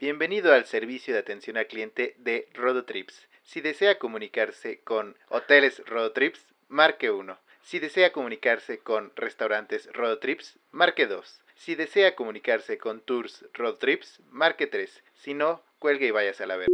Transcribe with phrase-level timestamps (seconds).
[0.00, 3.28] Bienvenido al servicio de atención al cliente de Rodotrips.
[3.44, 7.38] Si desea comunicarse con Hoteles Rodotrips, marque 1.
[7.62, 11.40] Si desea comunicarse con Restaurantes Rodotrips, marque 2.
[11.54, 15.00] Si desea comunicarse con Tours Rodotrips, marque 3.
[15.14, 16.66] Si no, cuelgue y váyase a la ver.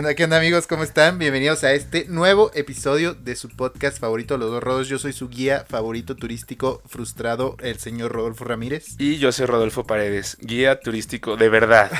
[0.00, 0.66] Onda, qué onda amigos?
[0.66, 1.18] ¿Cómo están?
[1.18, 4.88] Bienvenidos a este nuevo episodio de su podcast favorito, Los Dos Rodos.
[4.88, 8.94] Yo soy su guía favorito turístico frustrado, el señor Rodolfo Ramírez.
[8.96, 11.90] Y yo soy Rodolfo Paredes, guía turístico de verdad,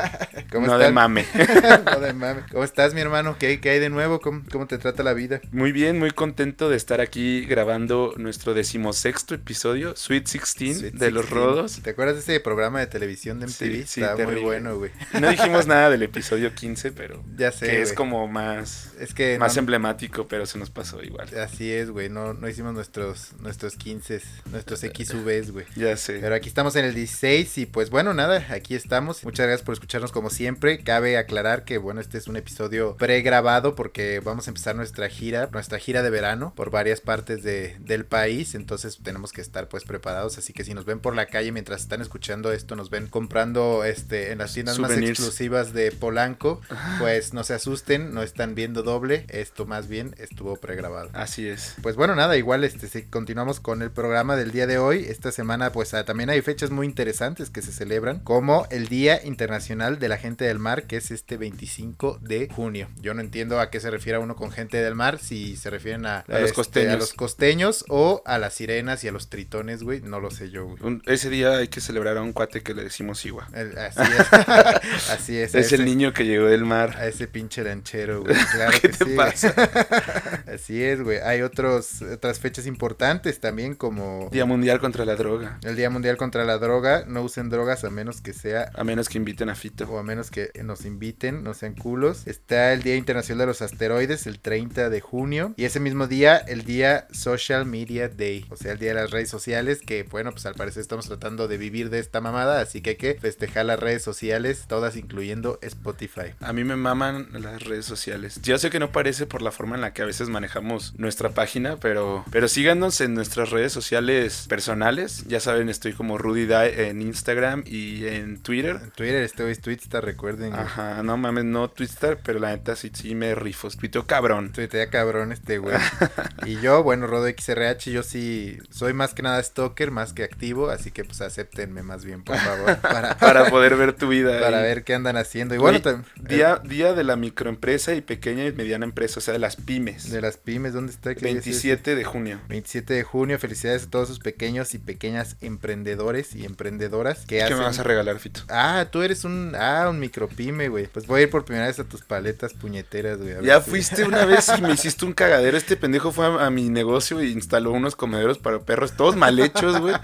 [0.50, 0.94] ¿Cómo no de están?
[0.94, 1.26] mame.
[1.84, 2.42] no de mame.
[2.50, 3.36] ¿Cómo estás, mi hermano?
[3.38, 4.20] ¿Qué, qué hay de nuevo?
[4.20, 5.40] ¿Cómo, cómo te trata la vida?
[5.52, 11.10] Muy bien, muy contento de estar aquí grabando nuestro decimosexto episodio, Sweet 16 Sweet de
[11.12, 11.30] Los 16.
[11.30, 11.80] Rodos.
[11.82, 13.54] ¿Te acuerdas de ese programa de televisión de MTV?
[13.54, 14.90] Sí, sí, Estaba muy bueno, güey.
[15.20, 19.38] No dijimos nada del episodio 15, pero Ya sé, que es como más, Es que
[19.38, 21.28] más no- emblemático, pero se nos pasó igual.
[21.38, 22.08] Así es, güey.
[22.08, 25.66] No, no hicimos nuestros, nuestros 15, nuestros XVs, güey.
[25.76, 26.18] Ya sé.
[26.20, 29.24] Pero aquí estamos en el 16 y pues bueno, nada, aquí estamos.
[29.24, 30.78] Muchas gracias por escucharnos como siempre.
[30.82, 35.48] Cabe aclarar que bueno, este es un episodio pregrabado porque vamos a empezar nuestra gira,
[35.52, 38.54] nuestra gira de verano por varias partes de- del país.
[38.54, 40.38] Entonces tenemos que estar pues preparados.
[40.38, 43.84] Así que si nos ven por la calle mientras están escuchando esto, nos ven comprando
[43.84, 46.60] este en las tiendas más exclusivas de Polanco,
[46.98, 49.26] pues no se asusten, no están viendo doble.
[49.28, 51.10] Esto más bien estuvo pregrabado.
[51.12, 51.74] Así es.
[51.82, 55.04] Pues bueno, nada, igual este si continuamos con el programa del día de hoy.
[55.08, 59.20] Esta semana pues ah, también hay fechas muy interesantes que se celebran, como el Día
[59.24, 62.88] Internacional de la Gente del Mar, que es este 25 de junio.
[63.00, 66.06] Yo no entiendo a qué se refiere uno con gente del mar, si se refieren
[66.06, 66.94] a, A los este, costeños.
[66.94, 70.50] a los costeños o a las sirenas y a los tritones, güey, no lo sé
[70.50, 70.66] yo.
[70.66, 73.48] Un- ese día hay que celebrar a un cuate que le decimos Igua.
[73.52, 74.32] El- Así es,
[75.10, 75.54] así es.
[75.54, 76.96] Es el niño que llegó del mar.
[77.14, 78.34] Ese pinche lanchero, güey.
[78.54, 79.14] Claro ¿Qué que te sí.
[79.16, 79.54] pasa?
[80.52, 81.18] Así es, güey.
[81.18, 85.58] Hay otros, otras fechas importantes también como Día Mundial contra la Droga.
[85.64, 87.04] el Día Mundial contra la Droga.
[87.06, 89.84] No usen drogas a menos que sea A menos que inviten a Fito.
[89.90, 92.26] o a menos que nos inviten, no sean culos.
[92.26, 95.54] Está el Día Internacional de los Asteroides, el 30 de junio.
[95.56, 99.10] Y ese mismo día, el Día Social Media Day, o sea, el Día de las
[99.10, 102.80] Redes Sociales, que bueno, pues al parecer estamos tratando de vivir de esta mamada, así
[102.82, 106.34] que hay que festejar las redes sociales, todas incluyendo Spotify.
[106.40, 106.76] A mí me
[107.12, 108.40] maman las redes sociales.
[108.42, 111.30] Yo sé que no parece por la forma en la que a veces manejamos nuestra
[111.30, 115.24] página, pero, pero síganos en nuestras redes sociales personales.
[115.26, 118.78] Ya saben, estoy como Rudy en Instagram y en Twitter.
[118.82, 120.52] En Twitter estoy Twitsta, recuerden.
[120.52, 123.70] Ajá, no mames, no Twitter, pero la neta sí, sí me rifo.
[123.70, 124.52] Tuiteo cabrón.
[124.52, 125.76] Tuitea cabrón este güey.
[126.46, 130.70] y yo, bueno, Rodo XRH, yo sí soy más que nada stalker, más que activo,
[130.70, 134.40] así que pues acéptenme más bien, por favor, para, Para poder ver tu vida.
[134.40, 135.54] para ver qué andan haciendo.
[135.54, 135.80] Y bueno,
[136.16, 140.10] Día, día de la microempresa y pequeña y mediana empresa, o sea, de las pymes.
[140.10, 141.14] de las pymes, ¿dónde está?
[141.14, 141.50] ¿Qué día es ese?
[141.50, 142.40] 27 de junio.
[142.48, 147.42] 27 de junio, felicidades a todos sus pequeños y pequeñas emprendedores y emprendedoras que ¿Qué
[147.42, 147.58] hacen...
[147.58, 148.42] me vas a regalar, Fito?
[148.48, 149.54] Ah, tú eres un...
[149.58, 150.86] Ah, un micropyme, güey.
[150.86, 153.34] Pues voy a ir por primera vez a tus paletas puñeteras, güey.
[153.42, 155.56] Ya si- fuiste una vez y me hiciste un cagadero.
[155.56, 159.38] Este pendejo fue a, a mi negocio e instaló unos comederos para perros, todos mal
[159.40, 159.94] hechos, güey.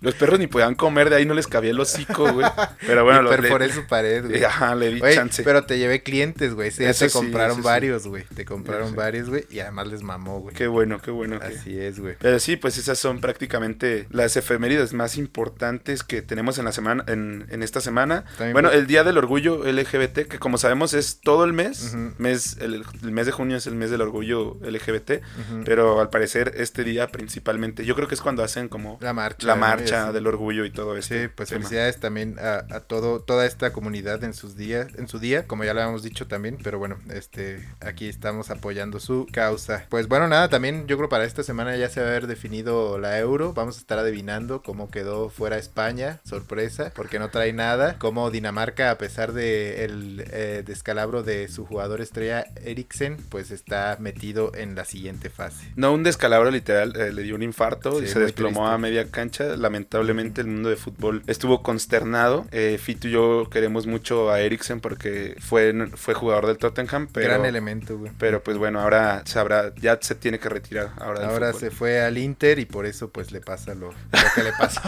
[0.00, 2.46] Los perros ni podían comer, de ahí no les cabía el hocico, güey.
[2.86, 4.44] Pero bueno, Y lo perforé le- su pared, güey.
[4.44, 5.42] Ajá, le di chance.
[5.42, 6.70] pero te llevé clientes, güey.
[6.70, 7.62] Sí, te compraron sí.
[7.62, 8.24] varios, güey.
[8.34, 9.46] Te compraron varios, güey.
[9.50, 10.54] Y además les mamó, güey.
[10.54, 11.38] Qué bueno, qué bueno.
[11.40, 12.16] que- Así es, güey.
[12.18, 17.04] Pero sí, pues esas son prácticamente las efemérides más importantes que tenemos en la semana,
[17.06, 18.24] en, en esta semana.
[18.38, 21.94] También bueno, el Día del Orgullo LGBT, que como sabemos es todo el mes.
[22.18, 25.22] Mes el, el mes de junio es el mes del orgullo LGBT.
[25.64, 29.46] Pero al parecer este día principalmente, yo creo que es cuando hacen como La marcha.
[29.46, 31.14] la marcha del orgullo y todo eso.
[31.14, 35.18] Sí, pues felicidades también a, a todo, toda esta comunidad en sus días, en su
[35.18, 39.86] día, como ya lo habíamos dicho también, pero bueno, este, aquí estamos apoyando su causa.
[39.88, 42.98] Pues bueno, nada, también yo creo para esta semana ya se va a haber definido
[42.98, 47.98] la euro, vamos a estar adivinando cómo quedó fuera España, sorpresa, porque no trae nada,
[47.98, 53.96] como Dinamarca, a pesar de el eh, descalabro de su jugador estrella Eriksen, pues está
[54.00, 55.66] metido en la siguiente fase.
[55.76, 58.74] No un descalabro literal, eh, le dio un infarto Sí, y se desplomó triste.
[58.74, 59.56] a media cancha.
[59.56, 62.46] Lamentablemente el mundo de fútbol estuvo consternado.
[62.52, 67.28] Eh, Fito y yo queremos mucho a Eriksen porque fue, fue jugador del Tottenham, pero...
[67.28, 68.12] Gran elemento, güey.
[68.18, 70.90] Pero pues bueno, ahora sabrá, ya se tiene que retirar.
[70.98, 73.90] Ahora, ahora se fue al Inter y por eso pues le pasa lo,
[74.34, 74.82] que le pasa.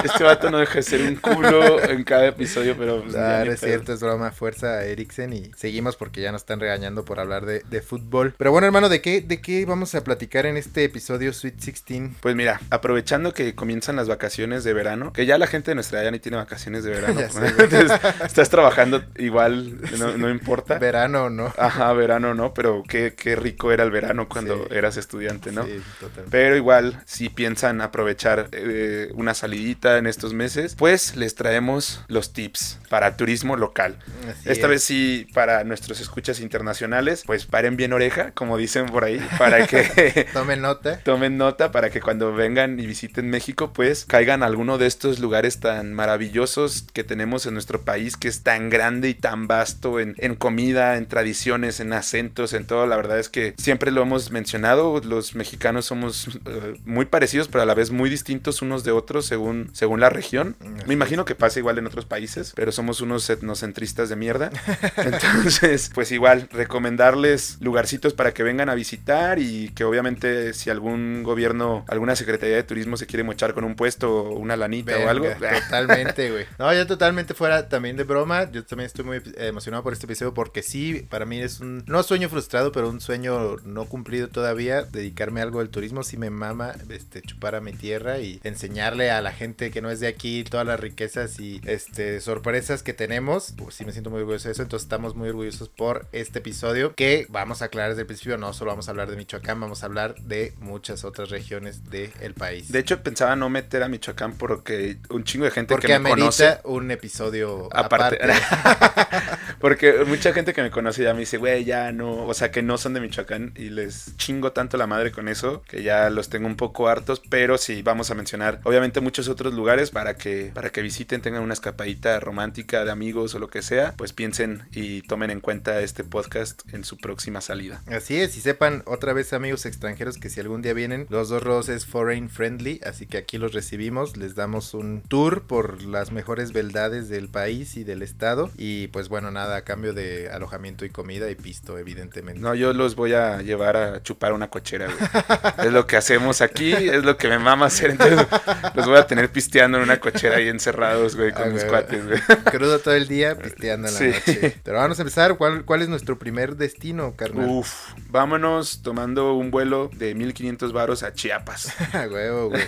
[0.04, 3.02] este vato no deja de ser un culo en cada episodio, pero...
[3.02, 4.30] Pues, es cierto, es broma.
[4.30, 8.34] Fuerza a Eriksen y seguimos porque ya nos están regañando por hablar de, de fútbol.
[8.36, 11.90] Pero bueno, hermano, ¿de qué, ¿de qué vamos a platicar en este episodio Sweet 16?
[12.20, 16.02] Pues mira, aprovechando que comienzan las vacaciones de verano, que ya la gente de nuestra
[16.02, 17.20] edad ni tiene vacaciones de verano.
[18.24, 20.78] estás trabajando igual, no, importa.
[20.78, 21.52] Verano o no.
[21.56, 25.64] Ajá, verano no, pero qué, qué rico era el verano cuando eras estudiante, ¿no?
[25.64, 26.30] Sí, totalmente.
[26.30, 32.32] Pero igual, si piensan aprovechar eh, una salidita en estos meses, pues les traemos los
[32.32, 33.98] tips para turismo local.
[34.44, 39.20] Esta vez sí, para nuestros escuchas internacionales, pues paren bien oreja, como dicen por ahí,
[39.38, 40.98] para que tomen nota.
[40.98, 45.18] Tomen nota para que cuando vengan y visiten México, pues caigan a alguno de estos
[45.18, 50.00] lugares tan maravillosos que tenemos en nuestro país, que es tan grande y tan vasto
[50.00, 52.86] en, comida, en tradiciones, en acentos, en todo.
[52.86, 57.62] La verdad es que siempre lo hemos mencionado, los mexicanos somos eh, muy parecidos, pero
[57.62, 60.56] a la vez muy distintos unos de otros según, según la región.
[60.86, 64.50] Me imagino que pasa igual en otros países, pero somos unos etnocentristas de mierda.
[64.96, 71.22] Entonces, pues igual, recomendarles lugarcitos para que vengan a visitar y que obviamente si algún
[71.22, 75.08] gobierno, alguna secretaría de turismo se quiere mochar con un puesto o una lanita o
[75.08, 75.26] algo.
[75.64, 76.46] Totalmente, güey.
[76.58, 78.50] No, yo totalmente fuera también de broma.
[78.50, 82.02] Yo también estoy muy emocionado por este episodio porque sí, para mí es un, no
[82.02, 84.82] sueño frustrado, pero un sueño no cumplido todavía.
[84.82, 86.02] Dedicarme a algo del turismo.
[86.04, 89.90] Sí me mama este, chupar a mi tierra y enseñarle a la gente que no
[89.90, 93.52] es de aquí todas las riquezas y este, sorpresas que tenemos.
[93.58, 94.62] Pues sí me siento muy orgulloso de eso.
[94.62, 98.38] Entonces estamos muy orgullosos por este episodio que vamos a aclarar desde el principio.
[98.38, 102.32] No solo vamos a hablar de Michoacán, vamos a hablar de muchas otras regiones del
[102.32, 102.72] país.
[102.72, 106.58] De hecho, pensaba no meter a Michoacán porque un chingo de gente que me conoce.
[106.64, 108.18] un episodio aparte.
[109.60, 112.26] porque mucha gente que me conoce ya me dice, güey, ya no.
[112.26, 115.62] O sea, que no son de Michoacán y les chingo tanto la madre con eso
[115.68, 117.20] que ya los tengo un poco hartos.
[117.28, 121.42] Pero sí, vamos a mencionar, obviamente, muchos otros lugares para que, para que visiten, tengan
[121.42, 123.94] una escapadita romántica de amigos o lo que sea.
[123.96, 127.82] Pues piensen y tomen en cuenta este podcast en su próxima salida.
[127.86, 131.42] Así es, y sepan otra vez, amigos extranjeros, que si algún día vienen, los dos
[131.42, 132.80] rodos es foreign friendly.
[132.84, 137.76] Así que aquí los recibimos, les damos un tour por las mejores beldades del país
[137.76, 138.50] y del estado.
[138.56, 142.40] Y pues bueno, nada, a cambio de alojamiento y comida y pisto, evidentemente.
[142.40, 145.66] No, yo los voy a llevar a chupar una cochera, güey.
[145.66, 147.90] es lo que hacemos aquí, es lo que me mama hacer.
[147.90, 148.26] Entonces
[148.74, 152.20] los voy a tener pisteando en una cochera ahí encerrados, güey, con mis cuates, güey.
[152.50, 154.60] Crudo todo el día pisteando en la noche.
[154.62, 155.36] Pero vamos a empezar.
[155.36, 157.48] ¿Cuál, ¿Cuál es nuestro primer destino, carnal?
[157.48, 161.74] Uf, vámonos tomando un vuelo de 1500 varos a Chiapas.
[162.10, 162.62] huevo, güey.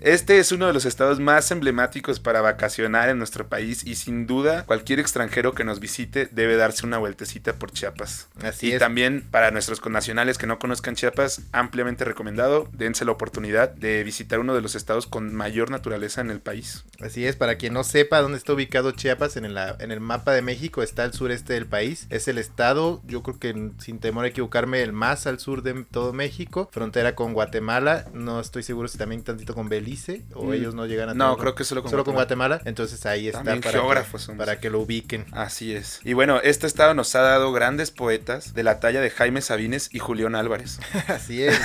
[0.00, 4.26] Este es uno de los estados más emblemáticos para vacacionar en nuestro país y sin
[4.26, 8.28] duda cualquier extranjero que nos visite debe darse una vueltecita por Chiapas.
[8.42, 13.70] Así y también para nuestros connacionales que no conozcan Chiapas, ampliamente recomendado, dense la oportunidad
[13.70, 16.84] de visitar uno de los estados con mayor naturaleza en el país.
[17.00, 20.32] Así es, para quien no sepa dónde está ubicado Chiapas, en el, en el mapa
[20.32, 22.06] de México está al sureste del país.
[22.10, 25.84] Es el estado, yo creo que sin temor a equivocarme, el más al sur de
[25.90, 28.06] todo México, frontera con Guatemala.
[28.12, 30.52] No estoy seguro si también tantito con Belice o mm.
[30.52, 31.14] ellos no llegan a...
[31.14, 32.58] No, creo que solo con, solo Guatemala.
[32.58, 32.70] con Guatemala.
[32.70, 35.26] Entonces ahí está para, geógrafos que, para que lo ubiquen.
[35.32, 36.00] Así es.
[36.04, 39.88] Y bueno, este estado nos ha dado grandes poetas de la talla de Jaime Sabines
[39.92, 40.80] y Julián Álvarez.
[41.08, 41.58] Así es,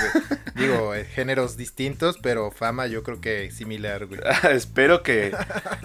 [0.56, 4.20] Digo, eh, géneros distintos, pero fama yo creo que similar, güey.
[4.52, 5.36] Espero que,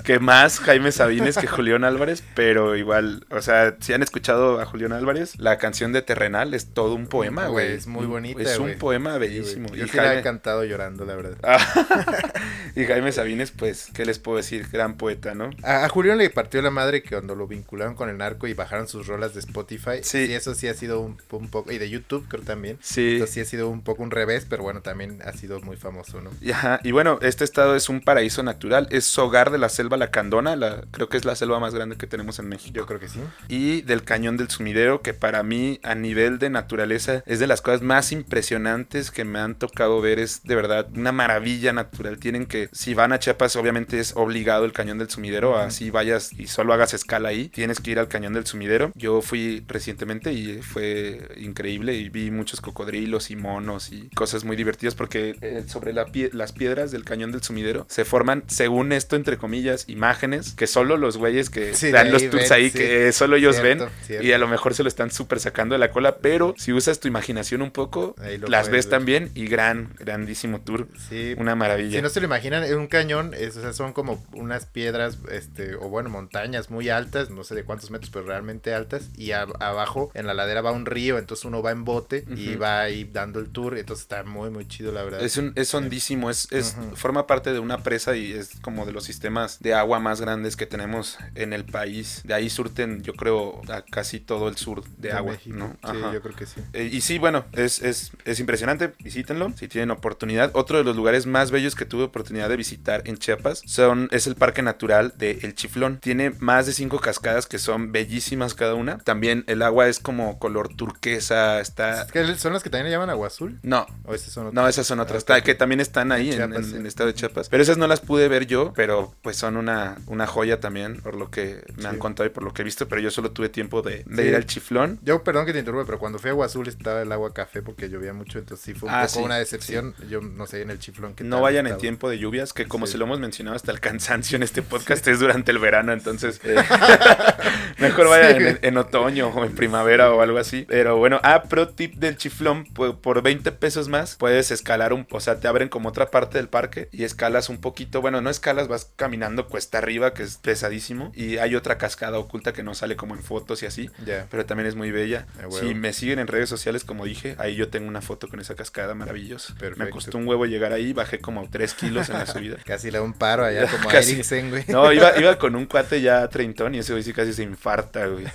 [0.04, 4.66] que más Jaime Sabines que Julián Álvarez, pero igual, o sea, si han escuchado a
[4.66, 7.72] Julián Álvarez, la canción de Terrenal es todo un poema, güey.
[7.72, 9.68] Es muy bonita, Es un poema bellísimo.
[9.68, 10.22] yo y sí Jaime...
[10.22, 11.38] cantado llorando, la verdad.
[12.76, 14.68] y Jaime Sabines, pues, ¿qué les puedo decir?
[14.72, 15.50] Gran poeta, ¿no?
[15.62, 18.88] A, Julián le partió la madre que cuando lo vincularon con el narco y bajaron
[18.88, 20.00] sus rolas de Spotify.
[20.02, 20.26] Sí.
[20.28, 22.78] Y eso sí ha sido un, poco, y de YouTube creo también.
[22.80, 23.16] Sí.
[23.16, 26.20] Eso sí ha sido un poco un revés, pero bueno, también ha sido muy famoso,
[26.20, 26.30] ¿no?
[26.40, 29.96] Y, ajá, y bueno, este estado es un paraíso natural, es hogar de la selva
[29.96, 32.74] lacandona, la, creo que es la selva más grande que tenemos en México.
[32.74, 33.20] Yo creo que sí.
[33.48, 37.60] Y del cañón del sumidero, que para mí a nivel de naturaleza es de las
[37.60, 42.18] cosas más impresionantes que me han tocado ver, es de verdad una maravilla natural.
[42.18, 46.32] Tienen que, si van a Chiapas, obviamente es obligado el cañón del sumidero, así vayas
[46.32, 48.92] y solo hagas escala ahí, tienes que ir al cañón del sumidero.
[48.94, 54.56] Yo fui recientemente y fue increíble y vi muchos cocodrilos y monos y cosas muy
[54.56, 59.36] divertidas porque eh, sobre las piedras del cañón del sumidero se forman, según esto, entre
[59.38, 63.80] comillas, imágenes que solo los güeyes que dan los tours ahí, que solo ellos ven
[64.08, 67.00] y a lo mejor se lo están súper sacando de la cola, pero si usas
[67.00, 68.14] tu imaginación un poco,
[68.48, 70.88] las ves también y gran, grandísimo tour.
[71.08, 71.34] Sí.
[71.36, 71.96] Una maravilla.
[71.96, 75.18] Si no se lo imaginan, es un cañón, es, o sea, son como unas piedras,
[75.30, 79.32] este, o bueno, montañas muy altas, no sé de cuántos metros, pero realmente altas y
[79.32, 83.04] abajo en la ladera va un río, entonces uno va en bote y va ahí
[83.04, 85.22] dando el tour, entonces está muy muy chido la verdad.
[85.22, 88.92] Es, un, es hondísimo, es, es forma parte de una presa y es como de
[88.92, 92.22] los sistemas de agua más grandes que tenemos en el país.
[92.24, 95.76] De ahí surten, yo creo, a casi todo el sur de, agua, ¿no?
[95.84, 96.60] Sí, yo creo que sí.
[96.72, 100.50] Eh, y sí, bueno, es, es, es impresionante, visítenlo si tienen oportunidad.
[100.54, 104.26] Otro de los lugares más bellos que tuve oportunidad de visitar en Chiapas son, es
[104.26, 105.98] el Parque Natural de El Chiflón.
[105.98, 108.11] Tiene más de cinco cascadas que son bellísimas
[108.56, 108.98] cada una.
[108.98, 112.06] También el agua es como color turquesa, está...
[112.36, 113.58] ¿Son las que también le llaman agua azul?
[113.62, 113.86] No.
[114.04, 114.54] ¿O esas son otras?
[114.54, 117.48] No, esas son otras, ah, que también están ahí en, el estado de Chiapas.
[117.48, 121.14] Pero esas no las pude ver yo, pero pues son una, una joya también, por
[121.14, 123.48] lo que me han contado y por lo que he visto, pero yo solo tuve
[123.48, 124.98] tiempo de, ir al Chiflón.
[125.02, 127.62] Yo, perdón que te interrumpa, pero cuando fui a Agua Azul estaba el agua café
[127.62, 129.94] porque llovía mucho, entonces sí fue un ah, poco una decepción.
[130.08, 132.86] Yo no sé, en el Chiflón que No vayan en tiempo de lluvias, que como
[132.86, 136.40] se lo hemos mencionado hasta el cansancio en este podcast es durante el verano, entonces
[136.44, 136.56] eh,
[137.78, 140.64] mejor vayan en, otoño o en primavera o algo así.
[140.68, 145.20] Pero bueno, ah, pro tip del Chiflón, por 20 pesos más puedes escalar un, o
[145.20, 148.68] sea, te abren como otra parte del parque y escalas un poquito, bueno, no escalas,
[148.68, 152.96] vas caminando cuesta arriba, que es pesadísimo, y hay otra cascada oculta que no sale
[152.96, 153.90] como en fotos y así,
[154.30, 155.26] pero también es muy bella.
[155.60, 158.54] Si me siguen en redes sociales, como dije, ahí yo tengo una foto con esa
[158.54, 159.54] cascada maravillosa.
[159.76, 162.56] Me costó un huevo llegar ahí, bajé como 3 kilos en la subida.
[162.64, 164.64] casi le da un paro allá como casi, güey.
[164.68, 167.91] No, iba, iba con un cuate ya treintón y ese güey sí casi se infarta,
[168.06, 168.26] güey.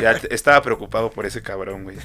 [0.00, 1.96] Ya estaba preocupado por ese cabrón, güey.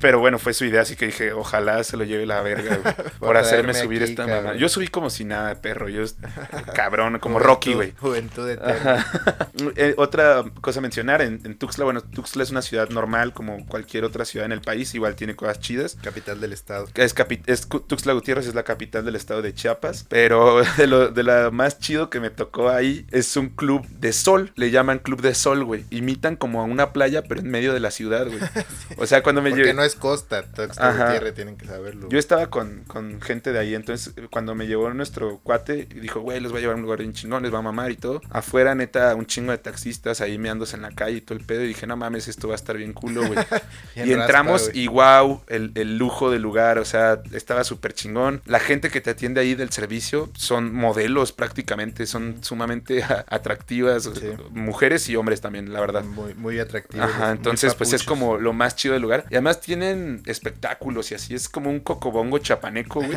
[0.00, 2.94] Pero bueno, fue su idea, así que dije, ojalá se lo lleve la verga, güey,
[3.18, 4.54] por, hacerme subir esta mamá.
[4.54, 5.88] Yo subí como si nada, perro.
[5.88, 6.04] Yo,
[6.74, 7.92] cabrón, como Rocky, güey.
[7.98, 8.58] Juventud de
[9.76, 14.04] eh, Otra cosa a mencionar, en, Tuxtla, bueno, Tuxtla es una ciudad normal como cualquier
[14.04, 15.96] otra ciudad en el país, igual tiene cosas chidas.
[16.02, 16.88] Capital del estado.
[16.94, 17.14] Es,
[17.46, 21.50] es Tuxtla Gutiérrez es la capital del estado de Chiapas, pero de lo, de la
[21.50, 25.34] más chido que me tocó ahí es un club de sol, le llaman club de
[25.34, 25.84] sol, güey.
[25.90, 28.40] Imitan como a una playa, pero en medio de la ciudad, güey.
[28.98, 32.08] O sea, cuando me Porque no es costa, Gutiérrez, tienen que saberlo.
[32.08, 36.20] Yo estaba con, con gente de ahí, entonces cuando me llevó nuestro cuate y dijo,
[36.20, 37.96] güey, les voy a llevar a un lugar bien chingón, les va a mamar y
[37.96, 38.20] todo.
[38.30, 41.64] Afuera, neta, un chingo de taxistas ahí meándose en la calle y todo el pedo.
[41.64, 43.38] Y dije, no mames, esto va a estar bien culo, güey.
[43.96, 48.42] y entramos y wow, el, el, lujo del lugar, o sea, estaba súper chingón.
[48.46, 54.10] La gente que te atiende ahí del servicio son modelos prácticamente, son sumamente atractivas,
[54.50, 56.04] mujeres y hombres también, la verdad.
[56.04, 57.10] Muy, muy atractivas.
[57.10, 59.24] Ajá, entonces pues es como lo más chido del lugar.
[59.30, 63.16] Y además tienen espectáculos y así, es como un cocobongo chapaneco, güey.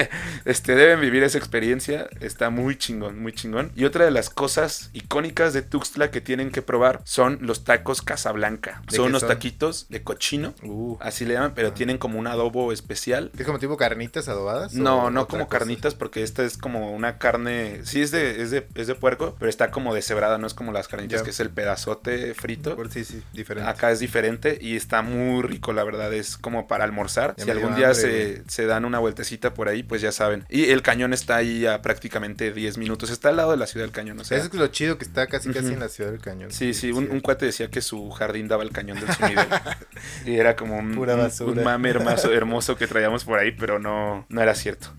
[0.44, 3.72] este, deben vivir esa experiencia, está muy chingón, muy chingón.
[3.74, 8.02] Y otra de las cosas icónicas de Tuxtla que tienen que probar son los tacos
[8.02, 8.82] Casablanca.
[8.88, 10.96] Son unos taquitos de cochino, uh.
[11.00, 11.74] así le llaman, pero ah.
[11.74, 13.30] tienen como un adobo especial.
[13.38, 14.74] ¿Es como tipo carnitas adobadas?
[14.74, 18.66] No, no como carnitas porque esta es como una carne, sí es de, es de,
[18.74, 21.50] es de puerco, pero está como deshebrada, no es como las carnitas que es el
[21.50, 22.76] pedazote frito.
[22.90, 23.68] Sí, sí, diferente.
[23.68, 27.34] Acá es diferente y está muy rico, la verdad, es como para almorzar.
[27.36, 30.44] si algún día se, se dan una vueltecita por ahí, pues ya saben.
[30.48, 33.10] Y el cañón está ahí a prácticamente 10 minutos.
[33.10, 34.38] Está al lado de la ciudad del cañón, o sea.
[34.38, 36.50] Eso es lo chido que está casi casi en la ciudad del cañón.
[36.50, 39.42] Sí, sí, un, cuate decía que su jardín daba el cañón del sonido.
[40.26, 44.42] y era como un, un, mame hermoso, hermoso que traíamos por ahí, pero no, no
[44.42, 44.92] era cierto.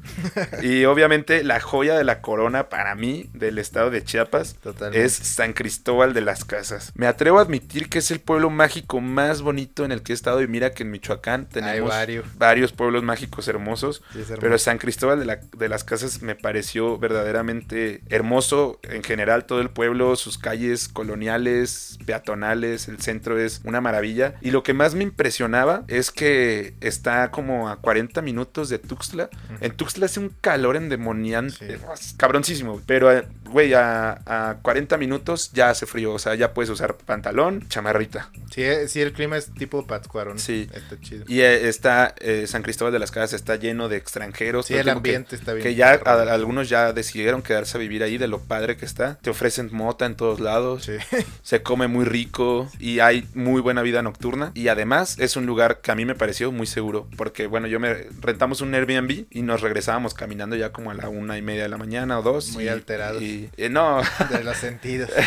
[0.62, 4.56] y obviamente la joya de la corona para mí del estado de Chiapas
[4.94, 6.92] es San Cristóbal de las Casas.
[6.96, 10.16] Me atrevo a admitir que es el pueblo mágico más bonito en el que he
[10.16, 12.26] estado y mira que en Michoacán tenemos varios.
[12.38, 14.02] varios pueblos mágicos hermosos,
[14.40, 19.62] pero San Cristóbal de, la, de las Casas me pareció verdaderamente hermoso en general todo
[19.62, 24.36] el pueblo, sus calles coloniales, peatonales, el centro es una maravilla.
[24.42, 29.30] Y lo que más me impresionaba es que está como a 40 minutos de Tuxtla.
[29.60, 31.80] En Tuxtla hace un calor endemoniante,
[32.18, 36.70] cabroncísimo, pero eh, güey, a, a 40 minutos ya hace frío, o sea, ya puedes
[36.70, 38.30] usar pantalón, chamarrita.
[38.52, 40.68] Sí, eh, sí, el clima es tipo Pátzcuaro, Sí.
[40.74, 41.26] Está chido.
[41.28, 42.16] Y eh, está,
[42.46, 44.66] San Cristóbal de las Casas está lleno de extranjeros.
[44.66, 45.64] Sí, el ambiente está bien.
[45.64, 49.16] Que ya algunos ya decidieron quedarse a vivir ahí de lo padre que está.
[49.22, 50.86] Te ofrecen mota en todos lados.
[50.86, 50.94] Sí.
[51.44, 54.52] Se come muy rico y hay muy buena vida nocturna.
[54.54, 57.08] Y además es un lugar que a mí me pareció muy seguro.
[57.18, 61.10] Porque, bueno, yo me rentamos un Airbnb y nos regresábamos caminando ya como a la
[61.10, 62.52] una y media de la mañana o dos.
[62.52, 63.22] Muy alterados.
[63.22, 64.02] Y, eh, no.
[64.30, 65.10] De los sentidos.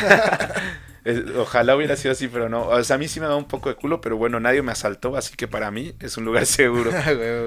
[1.37, 2.69] Ojalá hubiera sido así, pero no.
[2.69, 4.73] O sea, a mí sí me da un poco de culo, pero bueno, nadie me
[4.73, 6.91] asaltó, así que para mí es un lugar seguro.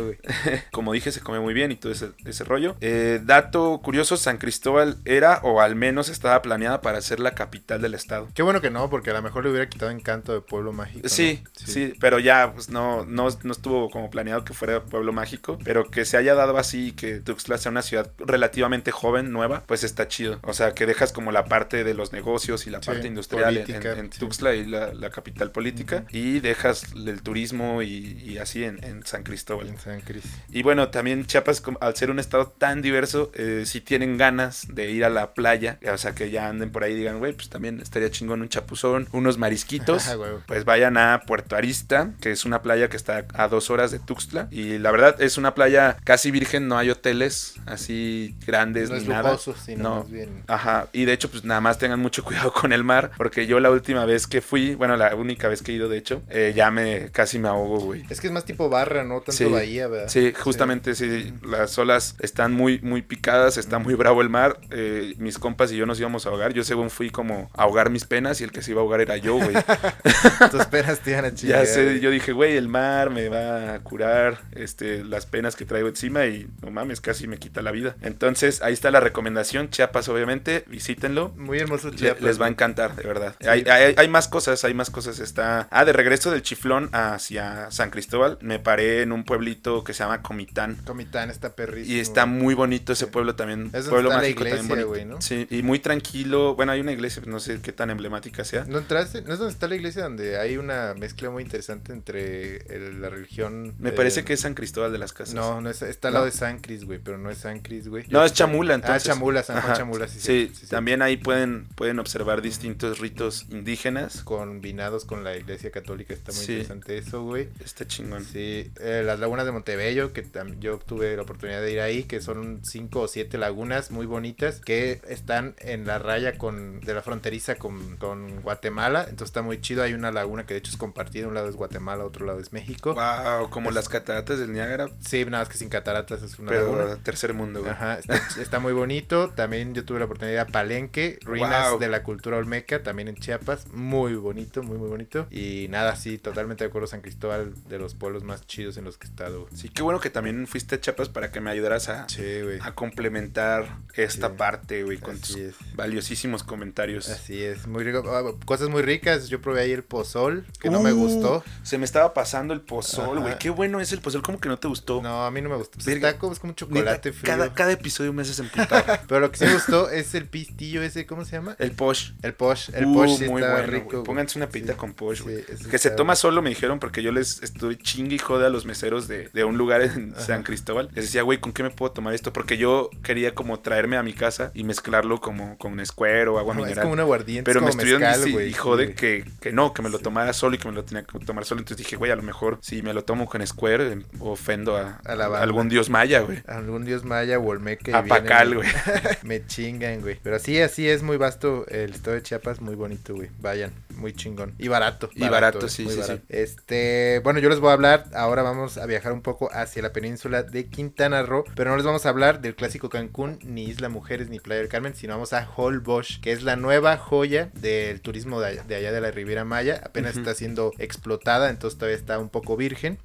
[0.72, 2.76] Como dije, se come muy bien y todo ese, ese rollo.
[2.82, 7.82] Eh, dato curioso, San Cristóbal era, o al menos estaba planeada para ser la capital
[7.82, 8.28] del estado.
[8.34, 11.08] Qué bueno que no, porque a lo mejor le hubiera quitado encanto de pueblo mágico.
[11.10, 15.58] Sí, sí, pero ya pues, no, no, no estuvo como planeado que fuera pueblo mágico,
[15.64, 19.84] pero que se haya dado así, que Tuxtla sea una ciudad relativamente joven, nueva, pues
[19.84, 20.40] está chido.
[20.44, 23.76] O sea, que dejas como la parte de los negocios y la parte industrial en-
[23.76, 24.10] en, en.
[24.10, 29.06] Tuxtla, y la, la capital política, y dejas el turismo y, y así en, en
[29.06, 29.68] San Cristóbal.
[29.68, 30.24] En San Cris.
[30.52, 34.92] Y bueno, también Chiapas, al ser un estado tan diverso, eh, si tienen ganas de
[34.92, 37.50] ir a la playa, o sea, que ya anden por ahí y digan, güey, pues
[37.50, 40.10] también estaría chingón un chapuzón, unos marisquitos,
[40.48, 44.00] pues vayan a Puerto Arista, que es una playa que está a dos horas de
[44.00, 44.48] Tuxtla.
[44.52, 49.02] Y la verdad es una playa casi virgen, no hay hoteles así grandes No ni
[49.04, 49.32] es nada.
[49.32, 49.96] lujoso, sino No.
[50.02, 50.44] más bien.
[50.48, 53.60] Ajá, y de hecho, pues nada más tengan mucho cuidado con el mar, porque yo
[53.60, 56.54] la última vez que fui, bueno, la única vez que he ido, de hecho, eh,
[56.56, 58.04] ya me casi me ahogo, güey.
[58.10, 59.46] Es que es más tipo barra, no tanto Sí.
[59.46, 60.08] bahía, ¿verdad?
[60.10, 61.34] Sí, justamente sí.
[61.44, 64.60] las olas están muy, muy picadas, está muy bravo el mar.
[64.72, 66.54] eh, mis compas y yo nos íbamos a ahogar.
[66.54, 69.02] Yo según fui como a ahogar mis penas y el que se iba a ahogar
[69.02, 69.54] era yo, güey.
[70.52, 71.60] Tus penas te iban a chingar.
[71.60, 75.66] ya sé, yo dije, güey, el mar me va a curar este, las penas que
[75.66, 77.96] traigo encima y no mames, casi me quita la vida.
[78.02, 79.70] Entonces, ahí está la recomendación.
[79.70, 81.30] Chiapas, obviamente, visítenlo.
[81.38, 82.22] Muy hermoso Le- Chiapas.
[82.24, 83.27] les va a encantar, de verdad.
[83.48, 85.20] Hay, hay- hay más cosas, hay más cosas.
[85.20, 85.68] Está.
[85.72, 90.00] Ah, de regreso del chiflón hacia San Cristóbal, me paré en un pueblito que se
[90.04, 90.76] llama Comitán.
[90.86, 91.96] Comitán está perrísimo.
[91.96, 93.66] Y está muy bonito ese pueblo también.
[93.68, 94.88] Es donde pueblo está la mágico iglesia, también bonito.
[94.90, 95.22] güey, ¿no?
[95.22, 96.56] Sí, y muy tranquilo.
[96.56, 98.66] Bueno, hay una iglesia, no sé qué tan emblemática sea.
[98.66, 99.22] ¿No entraste?
[99.24, 103.10] ¿No es donde está la iglesia donde hay una mezcla muy interesante entre el- la
[103.10, 103.74] religión?
[103.80, 105.34] Me eh, parece que es San Cristóbal de las Casas.
[105.36, 106.20] No, no es, está al No.
[106.20, 108.06] lado de San Cris, güey, pero no es San Cris, güey.
[108.10, 109.04] No, es Chamula, entonces.
[109.10, 109.76] Ah, Chamula, San Juan.
[109.76, 110.68] Chamula, sí, Sí, sí, sí, sí.
[110.68, 113.17] también ahí pueden, pueden observar distintos ritos
[113.50, 114.22] indígenas.
[114.24, 116.52] Combinados con la iglesia católica, está muy Sí.
[116.54, 117.50] interesante eso, güey.
[117.64, 118.24] Está chingón.
[118.26, 120.26] Sí, eh, las lagunas de Montebello, que
[120.60, 124.60] yo tuve la oportunidad de ir ahí, que son cinco o siete lagunas muy bonitas,
[124.60, 129.60] que están en la raya con de la fronteriza con, con Guatemala, entonces está muy
[129.62, 132.40] chido, hay una laguna que de hecho es compartida, un lado es Guatemala, otro lado
[132.40, 132.94] es México.
[132.96, 136.76] Wow, como las cataratas del Niágara, Sí, nada más que sin cataratas es una pero
[136.76, 137.04] laguna.
[137.04, 137.72] tercer mundo, güey.
[137.72, 139.30] Ajá, está, está muy bonito.
[139.36, 141.80] También yo tuve la oportunidad de ir a Palenque, ruinas Wow.
[141.80, 143.68] de la cultura olmeca, también en Chiapas.
[143.74, 145.28] Muy bonito, muy, muy bonito.
[145.32, 146.88] Y nada, sí, totalmente de acuerdo.
[146.88, 149.42] San Cristóbal, de los pueblos más chidos en los que he estado.
[149.42, 149.56] güey.
[149.56, 152.24] Sí, qué bueno que también fuiste a Chiapas para que me ayudaras a, Sí,
[152.62, 154.34] a complementar esta Sí.
[154.38, 155.56] parte, güey, con Así tus es.
[155.76, 157.10] valiosísimos comentarios.
[157.10, 158.04] Así es, muy rico.
[158.08, 159.30] Ah, Cosas muy ricas.
[159.30, 161.44] Yo probé ahí el pozol, que no me Uh, gustó.
[161.64, 163.22] Se me estaba pasando el pozol, Ajá.
[163.22, 163.38] güey.
[163.40, 165.02] Qué bueno es el pozol, como que no te gustó.
[165.02, 165.74] No, a mí no me gustó.
[165.76, 167.26] Pues está como, es como chocolate frío.
[167.34, 169.02] cada, cada episodio me haces emputar.
[169.08, 171.56] Pero lo que sí me gustó es el pistillo ese, ¿cómo se llama?
[171.60, 172.12] el posh.
[172.24, 172.70] El posh.
[172.74, 174.04] El Uh, posh muy bueno, rico.
[174.04, 175.44] Pónganse una pedita Sí, con posh, güey.
[175.70, 178.66] que se toma solo, me dijeron, porque yo les estoy chingue y jode a los
[178.66, 180.22] meseros de, de un lugar en Ajá.
[180.26, 180.90] San Cristóbal.
[180.94, 182.34] Les decía, güey, ¿con qué me puedo tomar esto?
[182.34, 186.54] Porque yo quería como traerme a mi casa y mezclarlo como con Square o agua
[186.54, 186.84] No, es mineral.
[186.84, 187.44] como un aguardiente.
[187.50, 188.96] Pero me estuvieron mezcal, dici- güey, y jode sí, güey.
[188.96, 191.46] que, que no, que me lo tomara solo y que me lo tenía que tomar
[191.46, 191.60] solo.
[191.60, 195.00] Entonces dije, güey, a lo mejor si me lo tomo con Square, eh, ofendo a,
[195.06, 196.42] A la a algún dios maya, güey.
[196.48, 197.98] Algún dios maya o olmeca.
[197.98, 198.68] A Pacal, güey.
[199.24, 200.20] Me chingan, güey.
[200.24, 203.30] Pero sí, así es muy vasto el estado de Chiapas, muy bonito, güey.
[203.40, 204.54] Vayan, muy chingón.
[204.58, 205.10] Y barato.
[205.14, 206.24] Y barato, sí, muy sí, barato.
[206.30, 209.92] Este, bueno, yo les voy a hablar, ahora vamos a viajar un poco hacia la
[209.92, 213.90] península de Quintana Roo, pero no les vamos a hablar del clásico Cancún, ni Isla
[213.90, 218.02] Mujeres, ni Playa del Carmen, sino vamos a Holbox, que es la nueva joya del
[218.02, 219.82] turismo de allá de, allá de la Riviera Maya.
[219.84, 222.98] Apenas está siendo explotada, entonces todavía está un poco virgen.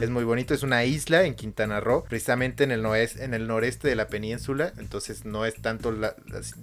[0.00, 3.88] Es muy bonito, es una isla en Quintana Roo, precisamente en el, en el noreste
[3.88, 6.14] de la península, entonces no es tanto la-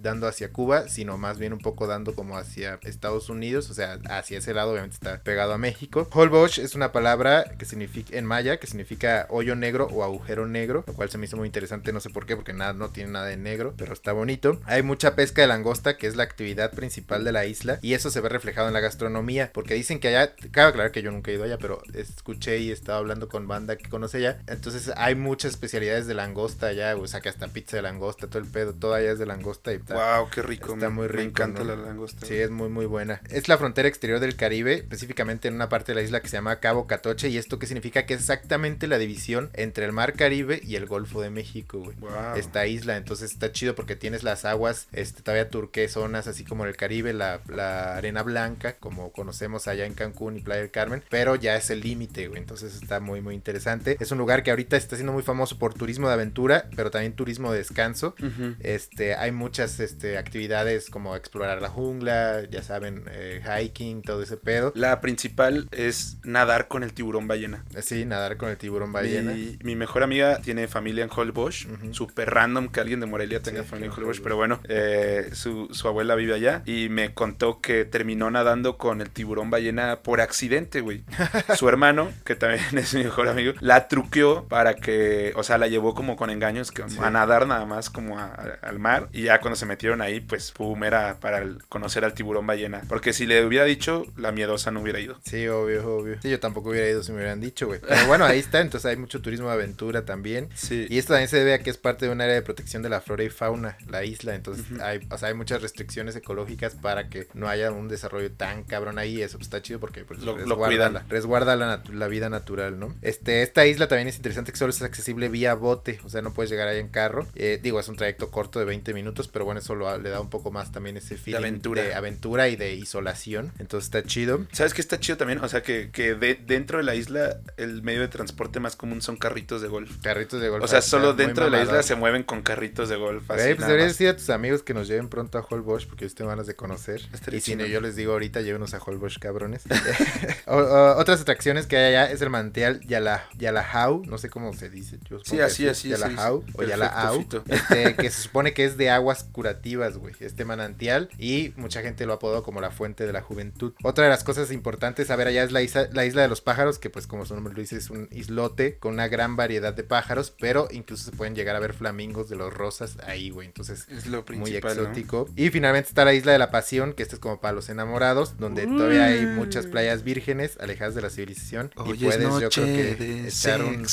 [0.02, 4.00] dando hacia Cuba, sino más bien un poco dando como hacia Estados Unidos, o sea,
[4.10, 6.08] hacia ese lado obviamente está pegado a México.
[6.12, 10.84] Holbox es una palabra que significa en maya, que significa hoyo negro o agujero negro,
[10.88, 13.12] lo cual se me hizo muy interesante, no sé por qué, porque nada, no tiene
[13.12, 14.60] nada de negro, pero está bonito.
[14.66, 18.10] Hay mucha pesca de langosta, que es la actividad principal de la isla, y eso
[18.10, 21.32] se ve reflejado en la gastronomía, porque dicen que allá, cabe aclarar que yo nunca
[21.32, 25.16] he ido allá, pero escuché y estaba hablando con banda que conoce allá, entonces hay
[25.16, 28.74] muchas especialidades de langosta allá, o sea, que hasta pizza de langosta, todo el pedo,
[28.74, 30.74] todo allá es de langosta y está, Wow, qué rico.
[30.74, 31.76] está me, muy me rico, encanta ¿no?
[31.76, 32.26] la langosta.
[32.26, 33.22] Sí, es muy muy buena.
[33.30, 36.38] Es la frontera exterior del Caribe, específicamente en una parte de la isla que se
[36.38, 37.30] llama Cabo Catoche.
[37.30, 38.06] ¿Y esto qué significa?
[38.06, 41.96] Que es exactamente la división entre el Mar Caribe y el Golfo de México, güey.
[41.98, 42.36] Wow.
[42.36, 46.70] Esta isla, entonces está chido porque tienes las aguas este, todavía turquesonas, así como en
[46.70, 51.04] el Caribe, la, la arena blanca, como conocemos allá en Cancún y Playa del Carmen,
[51.10, 52.40] pero ya es el límite, güey.
[52.40, 53.98] Entonces está muy, muy interesante.
[54.00, 57.14] Es un lugar que ahorita está siendo muy famoso por turismo de aventura, pero también
[57.14, 58.16] turismo de descanso.
[58.60, 64.38] Este, hay muchas este, actividades como explorar la jungla, ya saben, eh, hiking, todo ese
[64.38, 64.72] pedo.
[64.76, 67.64] La principal es nadar con el tiburón ballena.
[67.82, 69.34] Sí, nadar con el tiburón ballena.
[69.34, 71.66] Mi, mi mejor amiga tiene familia en Holbox.
[71.66, 71.94] Ujú.
[71.94, 74.20] Super random que alguien de Morelia tenga Sí, familia en Holbox.
[74.22, 76.64] Pero bueno, eh, su, su abuela vive allá.
[76.66, 81.04] Y me contó que terminó nadando con el tiburón ballena por accidente, güey.
[81.56, 85.68] su hermano, que también es mi mejor amigo, la truqueó para que, o sea, la
[85.68, 86.98] llevó como con engaños Sí.
[87.02, 89.10] a nadar nada más como a- a- al mar.
[89.14, 92.46] Y ya cuando se metieron ahí, pues, pum, era para el- conocer al tiburón tiburón
[92.46, 92.82] ballena.
[92.90, 95.18] Porque si le hubiera dicho, la miedosa no hubiera ido.
[95.24, 96.22] Sí, obvio, obvio.
[96.22, 97.80] Sí, yo tampoco hubiera ido si me hubieran dicho, güey.
[97.80, 100.50] Pero bueno, ahí está, entonces hay mucho turismo de aventura también.
[100.56, 100.88] Sí.
[100.90, 102.90] Y esto también se debe a que es parte de un área de protección de
[102.90, 104.36] la flora y fauna, la isla.
[104.36, 108.64] Entonces hay, o sea, hay muchas restricciones ecológicas para que no haya un desarrollo tan
[108.64, 109.22] cabrón ahí.
[109.22, 112.94] Eso está chido porque pues, Lo- resguarda, la, resguarda la, vida natural, ¿no?
[113.02, 116.00] Este, esta isla también es interesante que solo es accesible vía bote.
[116.04, 117.26] O sea, no puedes llegar ahí en carro.
[117.36, 120.20] Eh, digo, es un trayecto corto de 20 minutos, pero bueno, eso lo- le da
[120.20, 121.82] un poco más también ese feeling aventura.
[121.84, 122.17] de aventura
[122.50, 123.52] y de isolación.
[123.60, 124.46] Entonces está chido.
[124.52, 125.40] ¿Sabes qué está chido también?
[125.44, 129.02] O sea, que, que de- dentro de la isla el medio de transporte más común
[129.02, 129.98] son carritos de golf.
[130.02, 130.64] Carritos de golf.
[130.64, 133.30] O sea, solo dentro de la isla se mueven con carritos de golf.
[133.32, 136.06] así Güey, pues deberías decir a tus amigos que nos lleven pronto a Holbox porque
[136.06, 137.02] ellos tengo ganas de conocer.
[137.14, 139.64] Estaría y si no, yo les digo ahorita, llévenos a Holbox, cabrones.
[140.48, 144.54] O- o- otras atracciones que hay allá es el manantial Yala, Yalahau, no sé cómo
[144.54, 144.98] se dice.
[145.10, 145.90] yo Sí, así, así.
[145.90, 151.10] Yalahau o Yalahau, este, que se supone que es de aguas curativas, güey, este manantial.
[151.18, 153.74] Y mucha gente lo apodado como la fuente de la juventud.
[153.84, 156.42] Otra de las cosas importantes, a ver, allá es la isla, la isla de los
[156.42, 159.74] pájaros, que pues como su nombre lo dice, es un islote con una gran variedad
[159.74, 163.48] de pájaros, pero incluso se pueden llegar a ver flamingos de los rosas ahí, güey.
[163.48, 165.30] Entonces Es lo muy exótico.
[165.36, 168.38] Y finalmente está la isla de la Pasión, que esta es como para los enamorados,
[168.38, 171.72] donde todavía hay muchas playas vírgenes, alejadas de la civilización.
[171.86, 173.86] y es puedes, yo creo que echar un,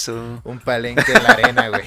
[0.45, 1.83] un palenque en la arena, güey.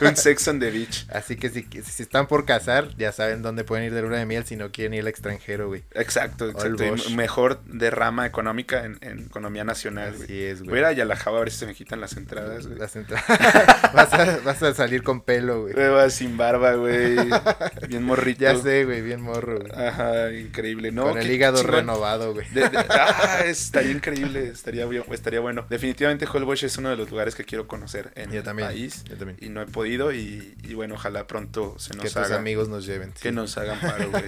[0.08, 1.06] un sex on the beach.
[1.10, 4.26] Así que si, si están por casar, ya saben dónde pueden ir de luna de
[4.26, 5.84] miel si no quieren ir al extranjero, güey.
[5.94, 6.84] Exacto, exacto.
[7.08, 10.24] Y mejor derrama económica en, en economía nacional, güey.
[10.24, 10.80] Así es, Voy a güey.
[10.80, 12.78] ir a Yalajaba a ver si se me quitan las entradas, güey.
[12.78, 13.22] Las entra-
[13.94, 15.74] vas, a, vas a salir con pelo, güey.
[15.74, 17.16] Güey, sin barba, güey.
[17.88, 18.40] Bien morrito.
[18.42, 19.72] Ya sé, güey, bien morro, güey.
[19.72, 20.90] Ajá, increíble.
[20.92, 21.74] No, con el hígado chingón.
[21.74, 22.48] renovado, güey.
[22.50, 25.66] De- de- ah, estaría increíble, estaría, bien- estaría bueno.
[25.70, 28.68] Definitivamente Holbox es uno de los lugares que quiero conocer en Yo el también.
[28.68, 29.04] país.
[29.04, 29.38] Yo también.
[29.40, 32.36] Y no he podido y, y bueno, ojalá pronto se Que nos tus haga.
[32.36, 33.12] amigos nos lleven.
[33.22, 34.24] Que nos hagan paro, güey.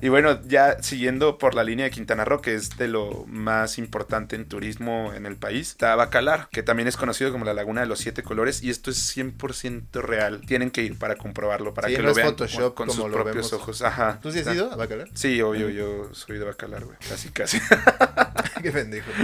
[0.00, 3.78] y bueno, ya siguiendo por la línea de Quintana Roo, que es de lo más
[3.78, 7.80] importante en turismo en el país, está Bacalar, que también es conocido como la Laguna
[7.80, 10.40] de los Siete Colores, y esto es 100% real.
[10.46, 13.34] Tienen que ir para comprobarlo, para Sí, que no lo vean Photoshop con, sus propios
[13.34, 13.52] vemos.
[13.52, 13.82] ojos.
[13.82, 14.18] Ajá.
[14.22, 15.08] ¿Tú sí has ido a Bacalar?
[15.14, 16.96] Sí, obvio, yo soy de Bacalar, güey.
[17.08, 17.58] Casi, casi.
[18.62, 19.10] Qué pendejo.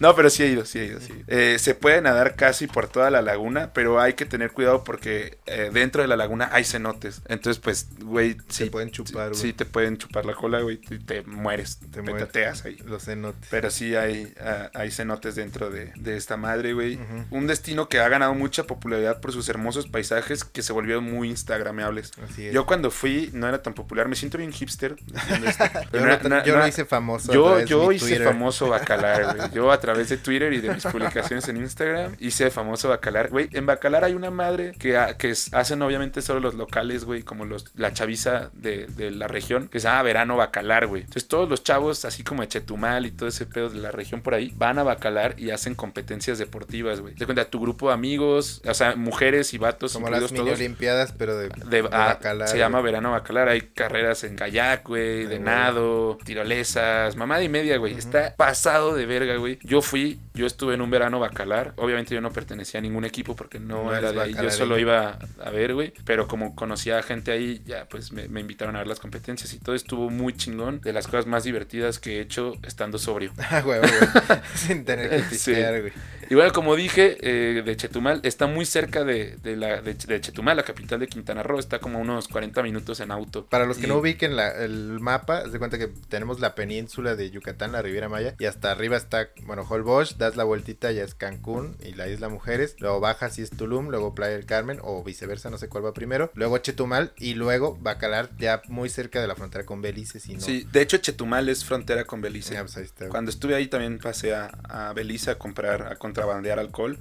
[0.00, 1.12] No, pero sí he ido, sí he ido, sí.
[1.26, 5.38] Eh, se puede nadar casi por toda la laguna, pero hay que tener cuidado porque
[5.46, 7.22] eh, dentro de la laguna hay cenotes.
[7.28, 11.22] Entonces, pues, güey, sí, pueden chupar, sí te pueden chupar la cola, güey, y te
[11.22, 12.76] mueres, te, petateas ahí.
[12.86, 13.48] Los cenotes.
[13.50, 16.98] Pero sí hay, ah, hay cenotes dentro de, de esta madre, güey.
[17.30, 21.28] Un destino que ha ganado mucha popularidad por sus hermosos paisajes que se volvieron muy
[21.30, 22.12] instagrameables.
[22.24, 22.54] Así es.
[22.54, 24.96] Yo cuando fui no era tan popular, me siento bien hipster.
[25.06, 27.32] Yo, pero lo, no- no- yo no- lo hice famoso.
[27.32, 28.24] yo, yo hice Twitter.
[28.26, 29.50] famoso Bacalar, güey.
[29.54, 33.28] Yo a través de Twitter y de mis publicaciones en Instagram hice famoso Bacalar.
[33.30, 37.22] Güey, en Bacalar hay una madre que, que es- hacen obviamente solo los locales, güey,
[37.22, 41.02] como los, la chaviza de, de la región, que se llama Verano Bacalar, güey.
[41.02, 44.22] Entonces todos los chavos, así como de Chetumal y todo ese pedo de la región
[44.22, 47.14] por ahí, van a Bacalar y hacen competencias deportivas, güey.
[47.14, 50.58] Te cuenta, tu grupo de amigos, o sea, mujeres y vatos, Como las mini todos.
[50.58, 52.80] olimpiadas, pero de, De, de ah, Bacalar, se llama.
[52.80, 53.48] Verano Bacalar.
[53.48, 57.94] Hay carreras en kayak, güey, de nado, tirolesas, mamada y media, güey.
[57.94, 59.58] Está pasado de verga, güey.
[59.62, 61.72] Yo fui, yo estuve en un verano Bacalar.
[61.76, 64.34] Obviamente yo no pertenecía a ningún equipo porque no, No era de ahí.
[64.34, 65.92] Yo solo iba a ver, güey.
[66.04, 69.52] Pero como conocía a gente ahí, ya pues me, me invitaron a ver las competencias
[69.54, 70.80] y todo estuvo muy chingón.
[70.80, 73.32] De las cosas más divertidas que he hecho estando sobrio.
[73.50, 73.90] Ah, güey, güey.
[74.54, 75.24] Sin tener que Sí.
[75.30, 75.92] pistear, güey.
[76.28, 80.20] Y bueno, como dije, eh, de Chetumal está muy cerca de, de la, de, de
[80.20, 81.58] Chetumal, la capital de Quintana Roo.
[81.60, 83.46] Está como unos 40 minutos en auto.
[83.46, 87.14] Para los que Y- no ubiquen la- el mapa, de cuenta que tenemos la península
[87.14, 91.04] de Yucatán, la Riviera Maya, y hasta arriba está, bueno, Holbox, das la vueltita, ya
[91.04, 94.78] es Cancún y la isla Mujeres, luego bajas y es Tulum, luego Playa del Carmen,
[94.82, 99.20] o viceversa, no sé cuál va primero, luego Chetumal y luego Bacalar, ya muy cerca
[99.20, 100.40] de la frontera con Belice, si no.
[100.40, 102.58] Sí, de hecho Chetumal es frontera con Belice.
[102.60, 103.00] Pues ahí está.
[103.04, 103.10] güey.
[103.10, 106.98] Cuando estuve ahí también pasé a, a Belice a comprar, a contrabandear alcohol.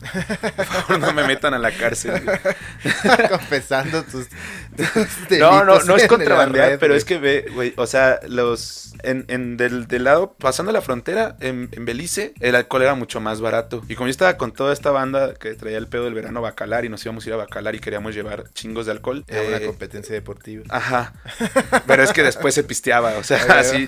[0.55, 2.13] Por favor, no me metan a la cárcel.
[3.29, 4.27] Confesando tus,
[4.75, 8.93] tus No, no, no es contrabandear, red, pero es que ve, güey, o sea, los...
[9.03, 13.14] En, en del, del lado, pasando la frontera, en, en Belice, el alcohol era mucho
[13.19, 13.83] más barato.
[13.87, 16.85] Y como yo estaba con toda esta banda que traía el pedo del verano bacalar
[16.85, 19.23] y nos íbamos a ir a bacalar y queríamos llevar chingos de alcohol.
[19.27, 20.63] Era una eh, competencia deportiva.
[20.69, 21.13] Ajá.
[21.87, 23.87] Pero es que después se pisteaba, o sea, así.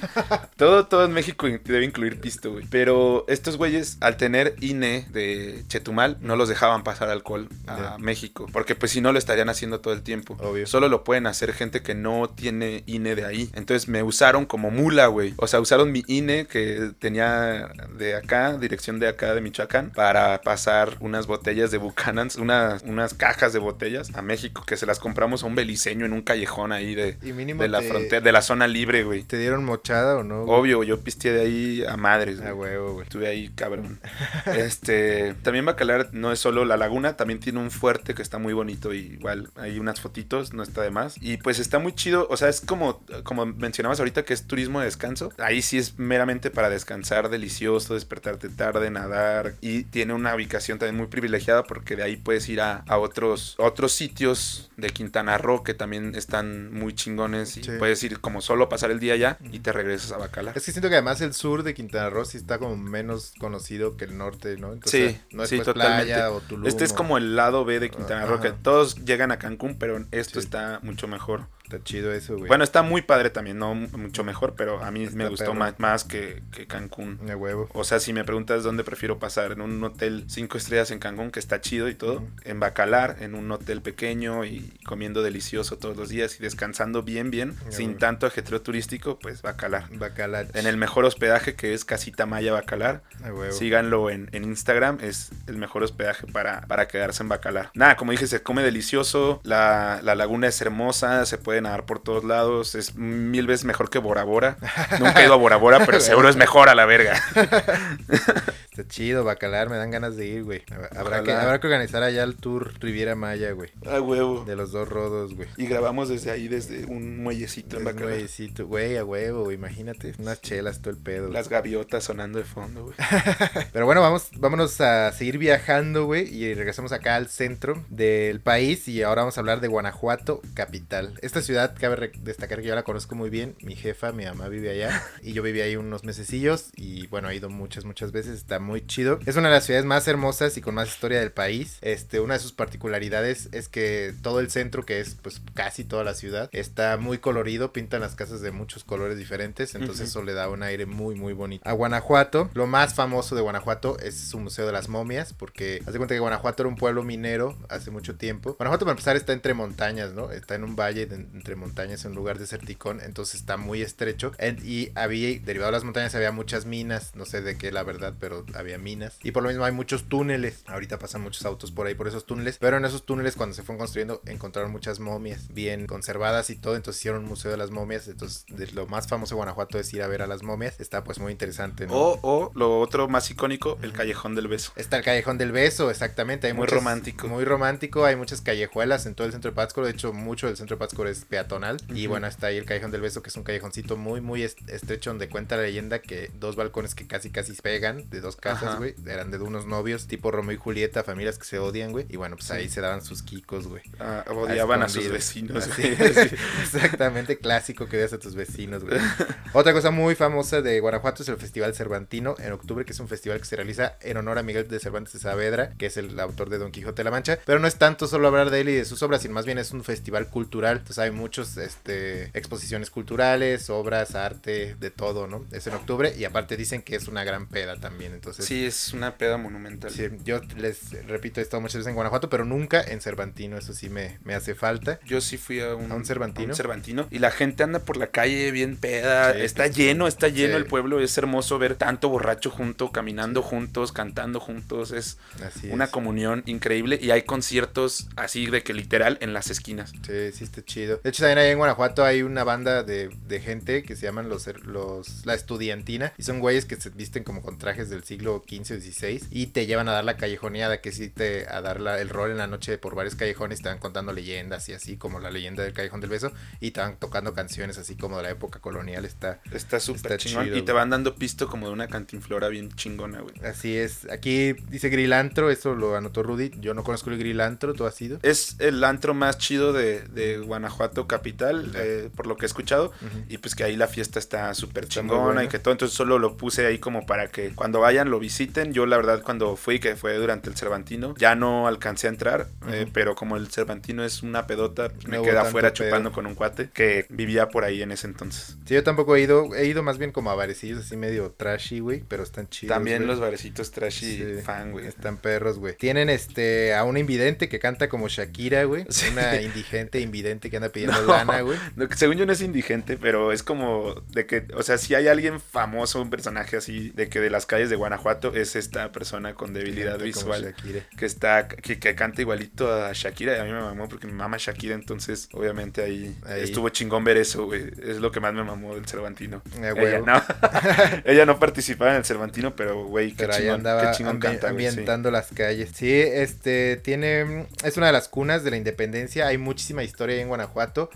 [0.56, 2.66] Todo, todo en México debe incluir pisto, güey.
[2.70, 7.98] Pero estos güeyes, al tener INE de Chetumal, no los dejaban pasar alcohol a Ya.
[7.98, 8.48] México.
[8.52, 10.38] Porque pues si no lo estarían haciendo todo el tiempo.
[10.40, 10.66] Obvio.
[10.68, 13.50] Solo lo pueden hacer gente que no tiene INE de ahí.
[13.54, 15.34] Entonces me usaron como mula, güey.
[15.38, 20.42] O sea, usaron mi INE que tenía de acá, dirección de, acá de Michoacán para
[20.42, 25.00] pasar unas botellas de Buchanan's, unas, unas cajas de botellas a México que se las
[25.00, 28.32] compramos a un beliceño en un callejón ahí de, Y de la te- frontera, de
[28.32, 29.24] la zona libre, güey.
[29.24, 30.46] ¿Te dieron mochada o no?
[30.46, 30.60] güey?
[30.60, 33.04] Obvio, yo pisteé de ahí a madres, A huevo, güey.
[33.04, 34.00] Estuve ahí, cabrón.
[34.56, 38.54] Este, también Bacalar no es solo la laguna, también tiene un fuerte que está muy
[38.54, 41.16] bonito y igual hay unas fotitos, no está de más.
[41.22, 44.80] Y pues está muy chido, o sea, es como como mencionabas ahorita que es turismo
[44.80, 45.32] de descanso.
[45.38, 50.96] Ahí sí es meramente para descansar, delicioso, despertarte tarde, nadar y tiene una ubicación también
[50.98, 55.64] muy privilegiada porque de ahí puedes ir a, a otros otros sitios de Quintana Roo
[55.64, 57.72] que también están muy chingones y Sí.
[57.80, 60.56] puedes ir como solo pasar el día allá y te regresas a Bacalar.
[60.58, 63.98] Es que siento que además el sur de Quintana Roo sí está como menos conocido
[63.98, 64.74] que el norte, ¿no?
[64.74, 66.06] Entonces, Sí, no es sí, pues totalmente.
[66.14, 66.68] playa o Tulum.
[66.68, 70.04] Este es como el lado B de Quintana Roo, que todos llegan a Cancún, pero
[70.12, 70.46] esto Sí.
[70.46, 71.48] está mucho mejor.
[71.68, 72.48] Está chido eso, güey.
[72.48, 75.76] Bueno, está muy padre también, no mucho mejor, pero a mí Está me gustó ma-
[75.80, 77.20] más, que, que Cancún.
[77.30, 77.68] A huevo.
[77.74, 81.30] O sea, si me preguntas dónde prefiero pasar, en un hotel cinco estrellas en Cancún,
[81.30, 85.98] que está chido y todo, en Bacalar, en un hotel pequeño y comiendo delicioso todos
[85.98, 89.90] los días y descansando bien, bien, sin tanto ajetreo turístico, pues Bacalar.
[89.98, 90.48] Bacalar.
[90.54, 93.52] En el mejor hospedaje que es Casita Maya Bacalar, A huevo.
[93.52, 97.72] Síganlo en, en Instagram, es el mejor hospedaje para, para quedarse en Bacalar.
[97.74, 102.00] Nada, como dije, se come delicioso, la, la laguna es hermosa, se puede nadar por
[102.00, 104.58] todos lados, es mil veces mejor que Bora Bora.
[105.00, 107.22] Nunca he ido a Bora Bora, pero seguro es mejor a la verga.
[108.78, 110.62] Está chido, Bacalar, me dan ganas de ir, güey.
[110.96, 113.72] Habrá que, habrá que organizar allá el tour Riviera Maya, güey.
[113.88, 114.46] A huevo.
[114.46, 115.50] De los dos rodos, güey.
[115.58, 118.10] Y grabamos desde ahí, desde un muellecito en Es Bacalar.
[118.10, 120.14] nuevecito, güey, a huevo, güey, imagínate.
[120.20, 121.30] Unas chelas, todo el pedo.
[121.30, 122.96] Las gaviotas sonando de fondo, güey.
[123.74, 128.88] Pero bueno, vamos, vámonos a seguir viajando, güey, y regresamos acá al centro del país
[128.88, 131.16] y ahora vamos a hablar de Guanajuato, capital.
[131.24, 134.70] Esta ciudad, cabe destacar que yo la conozco muy bien, mi jefa, mi mamá vive
[134.70, 138.60] allá y yo viví ahí unos mesecillos y bueno, he ido muchas, muchas veces, está
[138.68, 139.20] muy chido.
[139.26, 141.78] Es una de las ciudades más hermosas y con más historia del país.
[141.82, 146.04] Este, una de sus particularidades es que todo el centro, que es pues casi toda
[146.04, 150.34] la ciudad, está muy colorido, pintan las casas de muchos colores diferentes, entonces eso le
[150.34, 151.68] da un aire muy, muy bonito.
[151.68, 155.94] A Guanajuato, lo más famoso de Guanajuato es su Museo de las Momias, porque haz
[155.94, 158.54] de cuenta que Guanajuato era un pueblo minero hace mucho tiempo.
[158.56, 160.32] Guanajuato, para empezar, está entre montañas, ¿no?
[160.32, 164.32] Está en un valle de- entre montañas, en un lugar deserticón, entonces está muy estrecho.
[164.38, 167.84] En- y había, derivado de las montañas, había muchas minas, no sé de qué la
[167.84, 169.18] verdad, pero había minas.
[169.24, 170.64] Y por lo mismo hay muchos túneles.
[170.68, 173.64] Ahorita pasan muchos autos por ahí por esos túneles, pero en esos túneles, cuando se
[173.64, 177.72] fueron construyendo, encontraron muchas momias bien conservadas y todo, entonces hicieron un museo de las
[177.72, 178.08] momias.
[178.08, 180.80] Entonces, de lo más famoso de Guanajuato es ir a ver a las momias.
[180.80, 181.94] Está pues muy interesante, ¿no?
[181.94, 184.72] O, o lo otro más icónico, el Callejón del Beso.
[184.76, 186.48] Está el Callejón del Beso, exactamente.
[186.48, 187.28] Hay Muy muchas- romántico.
[187.28, 188.06] Muy romántico.
[188.06, 189.88] Hay muchas callejuelas en todo el centro de Pátzcuaro.
[189.88, 191.78] De hecho, mucho del centro de Pátzcuaro es peatonal.
[191.94, 194.68] Y bueno, está ahí el Callejón del Beso, que es un callejoncito muy, muy est-
[194.70, 198.78] estrecho donde cuenta la leyenda que dos balcones que casi, casi pegan de dos casas,
[198.78, 198.96] güey.
[199.06, 202.06] Eran de unos novios, tipo Romeo y Julieta, familias que se odian, güey.
[202.10, 202.76] Y bueno, pues ahí Sí.
[202.76, 203.84] se daban sus kikos, güey.
[204.00, 205.68] Ah, odiaban a sus vecinos.
[205.76, 205.94] Güey.
[206.62, 209.00] exactamente, clásico que veas a tus vecinos, güey.
[209.54, 213.08] Otra cosa muy famosa de Guanajuato es el Festival Cervantino en octubre, que es un
[213.08, 216.20] festival que se realiza en honor a Miguel de Cervantes de Saavedra, que es el
[216.20, 217.40] autor de Don Quijote de la Mancha.
[217.46, 219.58] Pero no es tanto solo hablar de él y de sus obras, sino más bien
[219.58, 220.78] es un festival cultural.
[220.78, 225.46] Entonces hay muchos este, exposiciones culturales, obras, arte, de todo, ¿no?
[225.52, 228.14] Es en octubre y aparte dicen que es una gran peda también.
[228.14, 229.92] Entonces, Sí, es una peda monumental.
[229.92, 233.58] sí, yo les repito, he estado muchas veces en Guanajuato, pero nunca en Cervantino.
[233.58, 235.00] Eso sí me, me hace falta.
[235.06, 236.48] Yo sí fui a un, ¿A un Cervantino?
[236.50, 237.08] a un Cervantino.
[237.12, 239.34] Y la gente anda por la calle bien peda.
[239.34, 240.58] Sí, está pues, lleno, está lleno sí.
[240.58, 241.00] el pueblo.
[241.00, 244.92] Es hermoso ver tanto borracho junto, caminando juntos, cantando juntos.
[244.92, 245.90] Es Así una es.
[245.92, 247.00] comunión increíble.
[247.02, 249.92] Y hay conciertos así de que literal en las esquinas.
[250.06, 251.00] Sí, sí está chido.
[251.04, 254.30] De hecho, también ahí en Guanajuato hay una banda de, de gente que se llaman
[254.30, 256.14] los, los la estudiantina.
[256.18, 259.24] Y son güeyes que se visten como con trajes del siglo XV o XVI.
[259.32, 262.32] Y te llevan a dar la callejoneada, que sí te a dar la- el rol
[262.32, 263.62] en la noche por varios callejones.
[263.62, 266.32] Te van contando leyendas y así, como la leyenda del Callejón del Beso.
[266.60, 269.06] Y te van tocando canciones así como de la época colonial.
[269.06, 270.46] Está Está súper chingón.
[270.46, 273.36] chido, y te van dando pisto como de una cantinflora bien chingona, güey.
[273.44, 274.10] Así es.
[274.10, 276.52] Aquí dice Grilantro, eso lo anotó Rudy.
[276.60, 278.20] Yo no conozco el Grilantro, ¿tú has ido?
[278.24, 282.88] Es el antro más chido de, de Guanajuato capital, eh, por lo que he escuchado.
[283.02, 283.24] Ujú.
[283.30, 285.72] Y pues que ahí la fiesta está súper chingona y que todo.
[285.74, 288.74] Entonces solo lo puse ahí como para que cuando vayan lo visiten.
[288.74, 292.48] Yo la verdad cuando fui, que fue durante el Cervantino, ya no alcancé a entrar.
[292.70, 295.86] eh, pero como el Cervantino es una pedota, me quedé afuera pedo.
[295.86, 298.58] chupando con un cuate que vivía por ahí en ese entonces.
[298.66, 299.54] Sí, yo tampoco he ido.
[299.56, 302.04] He ido más bien como a barecillos así medio trashy, güey.
[302.08, 302.74] Pero están chidos.
[302.76, 304.88] También los barecitos trashy Sí, fan, güey.
[304.88, 305.76] Están perros, güey.
[305.76, 308.86] Tienen este a una invidente que canta como Shakira, güey.
[308.90, 309.08] Sí.
[309.12, 311.08] Una indigente invidente que anda pidiendo No.
[311.14, 311.58] lana, güey.
[311.76, 315.08] No, según yo no es indigente, pero es como de que, o sea, si hay
[315.08, 318.92] alguien famoso, un personaje así, de que de las calles de Guanajuato Guanajuato es esta
[318.92, 320.54] persona con debilidad visual
[320.98, 324.14] que está que, que canta igualito a Shakira y a mí me mamó porque me
[324.14, 326.44] mama Shakira entonces obviamente ahí, Ahí.
[326.44, 330.00] estuvo chingón ver eso güey es lo que más me mamó del Cervantino Eh, ella
[330.00, 330.22] no
[331.06, 334.18] ella no participaba en el Cervantino pero güey qué Pero ahí chingón, andaba qué chingón
[334.18, 334.52] ambi- canta sí.
[334.52, 335.72] ambientando las calles.
[335.74, 339.28] Sí, este tiene es una de las cunas de la independencia.
[339.28, 340.90] Hay muchísima historia en Guanajuato.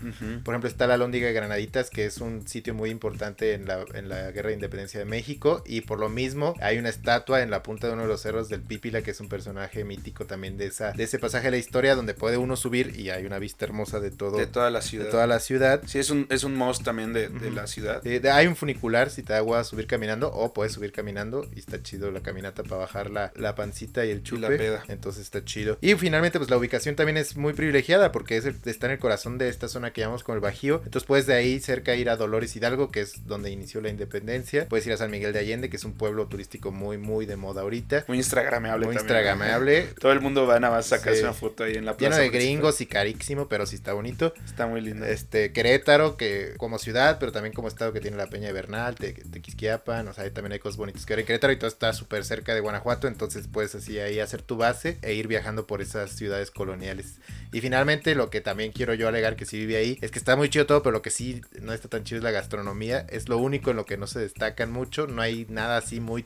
[0.44, 3.84] Por ejemplo, está la Lóndiga de Granaditas, que es un sitio muy importante en la,
[3.94, 5.62] en la Guerra de Independencia de México.
[5.66, 8.48] Y por lo mismo, hay una estatua en la punta de uno de los cerros
[8.48, 11.56] del Pípila, que es un personaje mítico también de, esa, de ese pasaje de la
[11.56, 14.70] historia, donde puede uno subir y hay una vista hermosa de todo, de de, toda
[14.70, 15.82] la ciudad toda la ciudad.
[15.86, 18.56] sí es un es un must también de, de la ciudad Eh, de- hay un
[18.56, 22.20] funicular si te da agua subir caminando o puedes subir caminando y está chido la
[22.20, 24.40] caminata para bajar la, la pancita y el chupe.
[24.42, 24.84] la peda.
[24.88, 25.78] Entonces está chido.
[25.80, 28.98] Y finalmente pues la ubicación también es muy privilegiada porque es el- está en el
[28.98, 30.82] corazón de esta zona que llamamos como el Bajío.
[30.84, 34.68] Entonces puedes de ahí cerca ir a Dolores Hidalgo que es donde inició la independencia.
[34.68, 37.36] Puedes ir a San Miguel de Allende que es un pueblo turístico muy muy de
[37.36, 38.04] moda ahorita.
[38.08, 39.82] muy instagramable Muy también, instagramable.
[40.00, 41.24] todo el mundo va nada más a sacarse Sí.
[41.24, 42.40] una foto ahí en la Lleno plaza de principal.
[42.46, 44.32] gringos y carísimo, pero sí está bonito.
[44.44, 48.26] está muy lindo Este, Querétaro, que como ciudad, pero también como estado que tiene la
[48.28, 51.26] Peña de Bernal, Te- Tequisquiapan, o sea, ahí también hay cosas bonitas que ver en
[51.26, 54.98] Querétaro y todo está súper cerca de Guanajuato, entonces puedes así ahí hacer tu base
[55.02, 57.16] e ir viajando por esas ciudades coloniales.
[57.52, 60.36] Y finalmente, lo que también quiero yo alegar que sí vive ahí, es que está
[60.36, 63.28] muy chido todo, pero lo que sí no está tan chido es la gastronomía, es
[63.28, 66.22] lo único en lo que no se destacan mucho, no hay nada así muy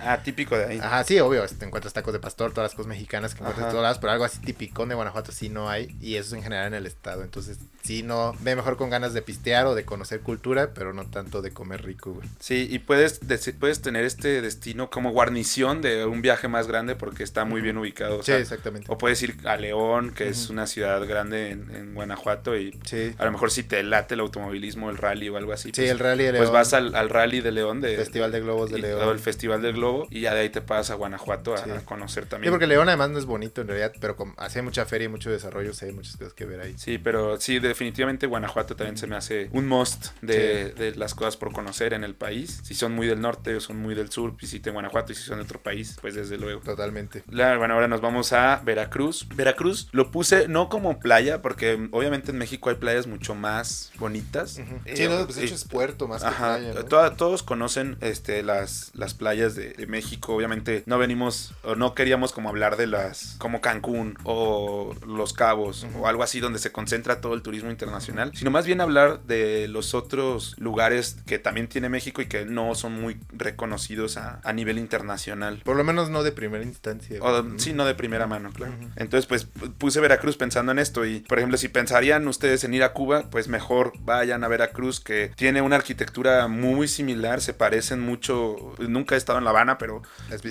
[0.00, 2.88] ah típico de ahí Ajá, sí, obvio, te encuentras tacos de pastor, todas las cosas
[2.88, 5.94] mexicanas que encuentras en todos lados, pero algo así tipicón de Guanajuato sí no hay,
[6.00, 7.22] y eso es en general en el estado.
[7.22, 11.04] Entonces, sí, no, ve mejor con ganas de pistear o de conocer cultura, pero no
[11.06, 12.28] tanto de comer rico, güey.
[12.40, 13.20] Sí, y puedes,
[13.58, 17.76] puedes tener este destino como guarnición de un viaje más grande porque está muy bien
[17.78, 18.18] ubicado.
[18.18, 18.86] O, Sí, exactamente.
[18.90, 23.14] o puedes ir a León, que es una ciudad grande en, en Guanajuato, y Sí,
[23.18, 25.68] a lo mejor si te late el automovilismo, el rally o algo así.
[25.68, 28.32] sí, pues, el rally de pues León, vas al, al rally de León, de, Festival
[28.32, 29.06] de Globos de León.
[29.06, 31.70] o el Festival del Globo, y ya de ahí te pasas a Guanajuato a, Sí.
[31.70, 32.52] a conocer Sí, también.
[32.52, 35.30] porque León además no es bonito en realidad, pero como hace mucha feria y mucho
[35.30, 36.74] desarrollo, sí hay muchas cosas que ver ahí.
[36.76, 41.36] Sí, pero sí, definitivamente Guanajuato también se me hace un must de, de las cosas
[41.36, 42.60] por conocer en el país.
[42.64, 45.38] Si son muy del norte o son muy del sur, visiten Guanajuato y si son
[45.38, 46.60] de otro país, pues desde luego.
[46.60, 47.22] Totalmente.
[47.30, 49.26] La- bueno, ahora nos vamos a Veracruz.
[49.34, 54.58] Veracruz lo puse no como playa, porque obviamente en México hay playas mucho más bonitas.
[54.58, 56.84] Eh, Sí, no, pues de hecho eh, es puerto más que Ajá, playa, ¿no?
[56.84, 60.34] toda- todos conocen este, las, las playas de, de México.
[60.34, 65.86] Obviamente no venimos o no queríamos como hablar de las como Cancún o Los Cabos
[65.98, 69.68] o algo así donde se concentra todo el turismo internacional, sino más bien hablar de
[69.68, 74.52] los otros lugares que también tiene México y que no son muy reconocidos a, a
[74.52, 75.60] nivel internacional.
[75.64, 77.18] Por lo menos no de primera instancia.
[77.20, 78.74] O, sí, no de primera mano, claro.
[78.96, 79.46] Entonces, pues
[79.78, 81.04] puse Veracruz pensando en esto.
[81.04, 85.00] Y, por ejemplo, si pensarían ustedes en ir a Cuba, pues mejor vayan a Veracruz,
[85.00, 88.74] que tiene una arquitectura muy similar, se parecen mucho.
[88.78, 90.02] Nunca he estado en La Habana, pero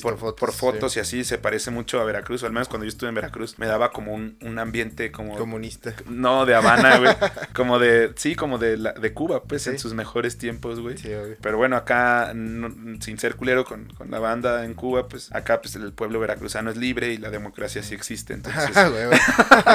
[0.02, 0.40] por fotos.
[0.40, 1.00] por fotos sí.
[1.00, 2.44] y así se parece mucho a Veracruz.
[2.44, 5.36] O al menos cuando yo estuve en Veracruz, me daba como un, un ambiente como.
[5.38, 5.94] Comunista.
[6.08, 7.14] No, de Habana, güey.
[7.54, 8.12] como de.
[8.16, 10.98] Sí, como de, la, de Cuba, pues en sus mejores tiempos, güey.
[10.98, 11.12] Sí.
[11.42, 15.62] Pero bueno, acá, no- sin ser culero con, con la banda en Cuba, pues acá
[15.62, 18.34] pues el pueblo veracruzano es libre y la democracia sí existe.
[18.34, 19.20] Entonces, güey.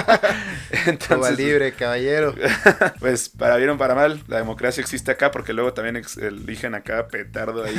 [0.07, 2.35] Cuba entonces libre, caballero.
[3.01, 7.09] pues para bien o para mal, la democracia existe acá porque luego también eligen acá
[7.09, 7.75] petardo ahí.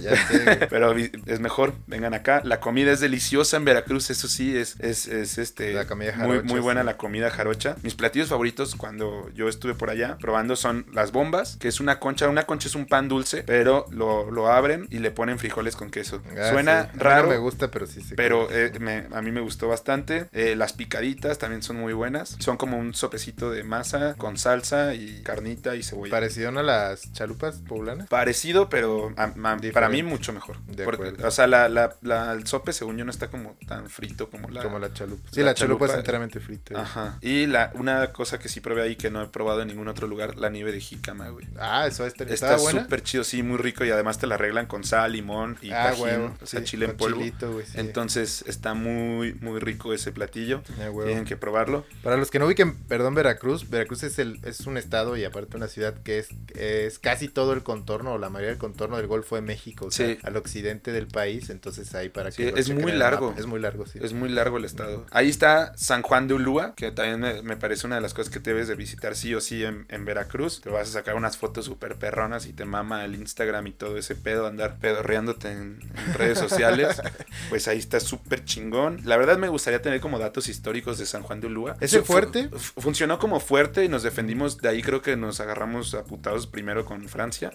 [0.00, 0.59] ya sé.
[0.68, 2.42] Pero es mejor, vengan acá.
[2.44, 6.36] La comida es deliciosa en Veracruz, eso sí, es, es, es, este La comida muy,
[6.36, 6.86] jarocha, muy buena sí.
[6.86, 7.76] la comida jarocha.
[7.82, 11.98] Mis platillos favoritos cuando yo estuve por allá probando son las bombas, que es una
[11.98, 12.28] concha.
[12.28, 15.90] Una concha es un pan dulce, pero lo, lo abren y le ponen frijoles con
[15.90, 16.22] queso.
[16.38, 16.88] Ah, Suena sí.
[16.90, 17.22] A mí raro.
[17.24, 18.14] No me gusta, pero sí sé.
[18.14, 20.28] Pero eh, me- a mí me gustó bastante.
[20.32, 22.36] Eh, las picaditas también son muy buenas.
[22.38, 26.10] Son como un sopecito de masa con salsa y carnita y cebolla.
[26.10, 28.08] Parecido a las chalupas poblanas.
[28.08, 30.49] Parecido, pero a- a- para mí mucho mejor.
[30.66, 31.28] De Porque, acuerdo.
[31.28, 34.48] o sea, la, la- la- el sope, según yo, no está como tan frito como
[34.48, 34.62] la.
[34.62, 35.28] como la chalupa.
[35.32, 36.74] Sí, la chalupa, chalupa- es enteramente frita.
[36.74, 36.82] güey.
[36.84, 37.18] Ajá.
[37.20, 40.06] Y la, una cosa que sí probé ahí que no he probado en ningún otro
[40.06, 41.46] lugar, la nieve de jícama, güey.
[41.58, 44.84] Ah, eso está, Está súper chido, sí, muy rico y además te la arreglan con
[44.84, 46.36] sal, limón y ah, tajín, huevo.
[46.42, 47.18] o sea, sí, chile en polvo.
[47.18, 47.72] chilito, güey, sí.
[47.78, 50.62] Entonces está muy, muy rico ese platillo.
[50.80, 50.88] Ah.
[51.04, 51.84] Tienen que probarlo.
[52.02, 55.56] Para los que no ubiquen, perdón, Veracruz, Veracruz es el es un estado y aparte
[55.56, 59.06] una ciudad que es, es casi todo el contorno o la mayoría del contorno del
[59.06, 60.18] Golfo de México, o sea, Sí.
[60.40, 63.34] Occidente del país, entonces ahí para Sí, que es muy largo.
[63.38, 63.98] Es muy largo, sí.
[64.02, 65.06] Es muy largo el estado.
[65.12, 68.32] Ahí está San Juan de Ulúa, que también me, me parece una de las cosas
[68.32, 70.60] que debes de visitar sí o sí en, en Veracruz.
[70.60, 73.96] Te vas a sacar unas fotos súper perronas y te mama el Instagram y todo
[73.96, 75.78] ese pedo, andar pedorreándote en,
[76.08, 77.00] en redes sociales.
[77.48, 79.00] pues ahí está súper chingón.
[79.04, 81.76] La verdad me gustaría tener como datos históricos de San Juan de Ulúa.
[81.80, 82.48] ¿Ese Fu- fuerte?
[82.48, 84.58] fu- funcionó como fuerte y nos defendimos.
[84.58, 87.50] De ahí creo que nos agarramos a putados primero con Francia.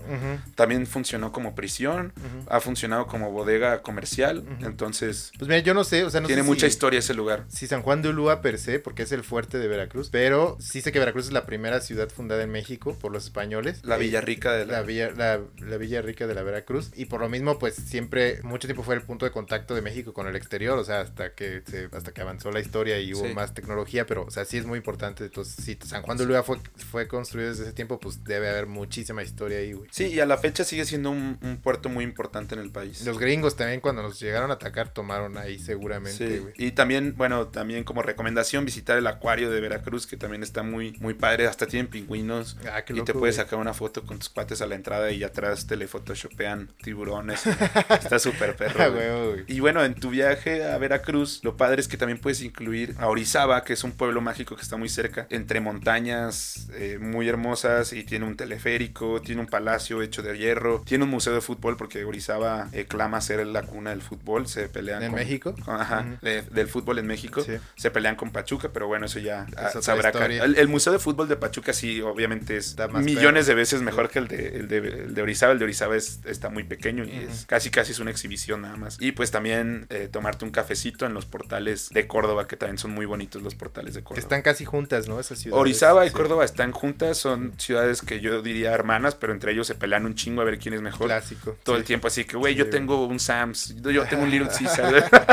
[0.56, 2.14] También funcionó como prisión.
[2.18, 2.46] Ujú.
[2.50, 4.44] Ha funcionado como bodega comercial.
[4.62, 7.14] Entonces, Pues mira, yo no sé, o sea, no tiene sé mucha si- historia ese
[7.14, 7.46] lugar.
[7.48, 10.82] si San Juan de Ulúa per se, porque es el fuerte de Veracruz, pero sí
[10.82, 13.80] sé que Veracruz es la primera ciudad fundada en México por los españoles.
[13.86, 14.82] La Eh, Villa Rica de La la...
[14.82, 16.92] villa, la, la Villa Rica de la Veracruz.
[16.96, 20.12] Y por lo mismo, pues siempre, mucho tiempo fue el punto de contacto de México
[20.14, 20.78] con el exterior.
[20.78, 23.34] O sea, hasta que se, hasta que avanzó la historia y hubo Sí.
[23.34, 24.06] más tecnología.
[24.06, 25.24] Pero, o sea, sí es muy importante.
[25.24, 26.58] Entonces, si San Juan de Ulúa fue,
[26.92, 29.88] fue construido desde ese tiempo, pues debe haber muchísima historia ahí, güey.
[29.94, 33.06] Sí, y a la fecha sigue siendo un, un puerto muy importante en el país.
[33.06, 37.48] Los gringos también, cuando nos llegaron a atacar, tomaron ahí seguramente, Sí, y también, bueno,
[37.48, 41.68] también como recomendación visitar el acuario de Veracruz, que también está muy, muy padre, hasta
[41.68, 42.58] tienen pingüinos.
[42.72, 45.12] Ah, qué y loco, te puedes sacar una foto con tus cuates a la entrada
[45.12, 47.46] y atrás te le photoshopean tiburones.
[47.90, 48.94] está súper perro.
[48.94, 49.44] Güey.
[49.48, 53.08] Y bueno, en tu viaje a Veracruz, lo padre es que también puedes incluir a
[53.08, 57.94] Orizaba, que es un pueblo mágico que está muy cerca, entre montañas eh, muy hermosas
[57.94, 61.78] y tiene un teleférico, tiene un palacio hecho de hierro, tiene un museo de fútbol
[61.78, 65.56] porque Orizaba eh, clama ser la cuna del fútbol, se pelean ¿En con- México?
[65.68, 67.54] ajá, de- del fútbol en México, Sí.
[67.76, 71.28] se pelean con Pachuca, pero bueno, eso ya ah, sabrá el, el museo de fútbol
[71.28, 73.56] de Pachuca sí, obviamente es más millones perro.
[73.56, 76.20] de veces mejor que el de, el de, el de Orizaba, el de Orizaba es-
[76.26, 78.98] está muy pequeño y es casi casi es una exhibición nada más.
[79.00, 82.92] Y pues también eh, tomarte un cafecito en los portales de Córdoba, que también son
[82.92, 84.20] muy bonitos los portales de Córdoba.
[84.22, 85.20] están casi juntas, ¿no?
[85.20, 85.62] Esas ciudades.
[85.62, 86.14] Orizaba y Sí.
[86.16, 90.16] Córdoba están juntas, son ciudades que yo diría hermanas, pero entre ellos se pelean un
[90.16, 91.08] chingo a ver quién es mejor.
[91.08, 91.58] Clásico.
[91.64, 95.32] Todo el tiempo, así que, güey, yo tengo un Sams, yo tengo un Little Caesar.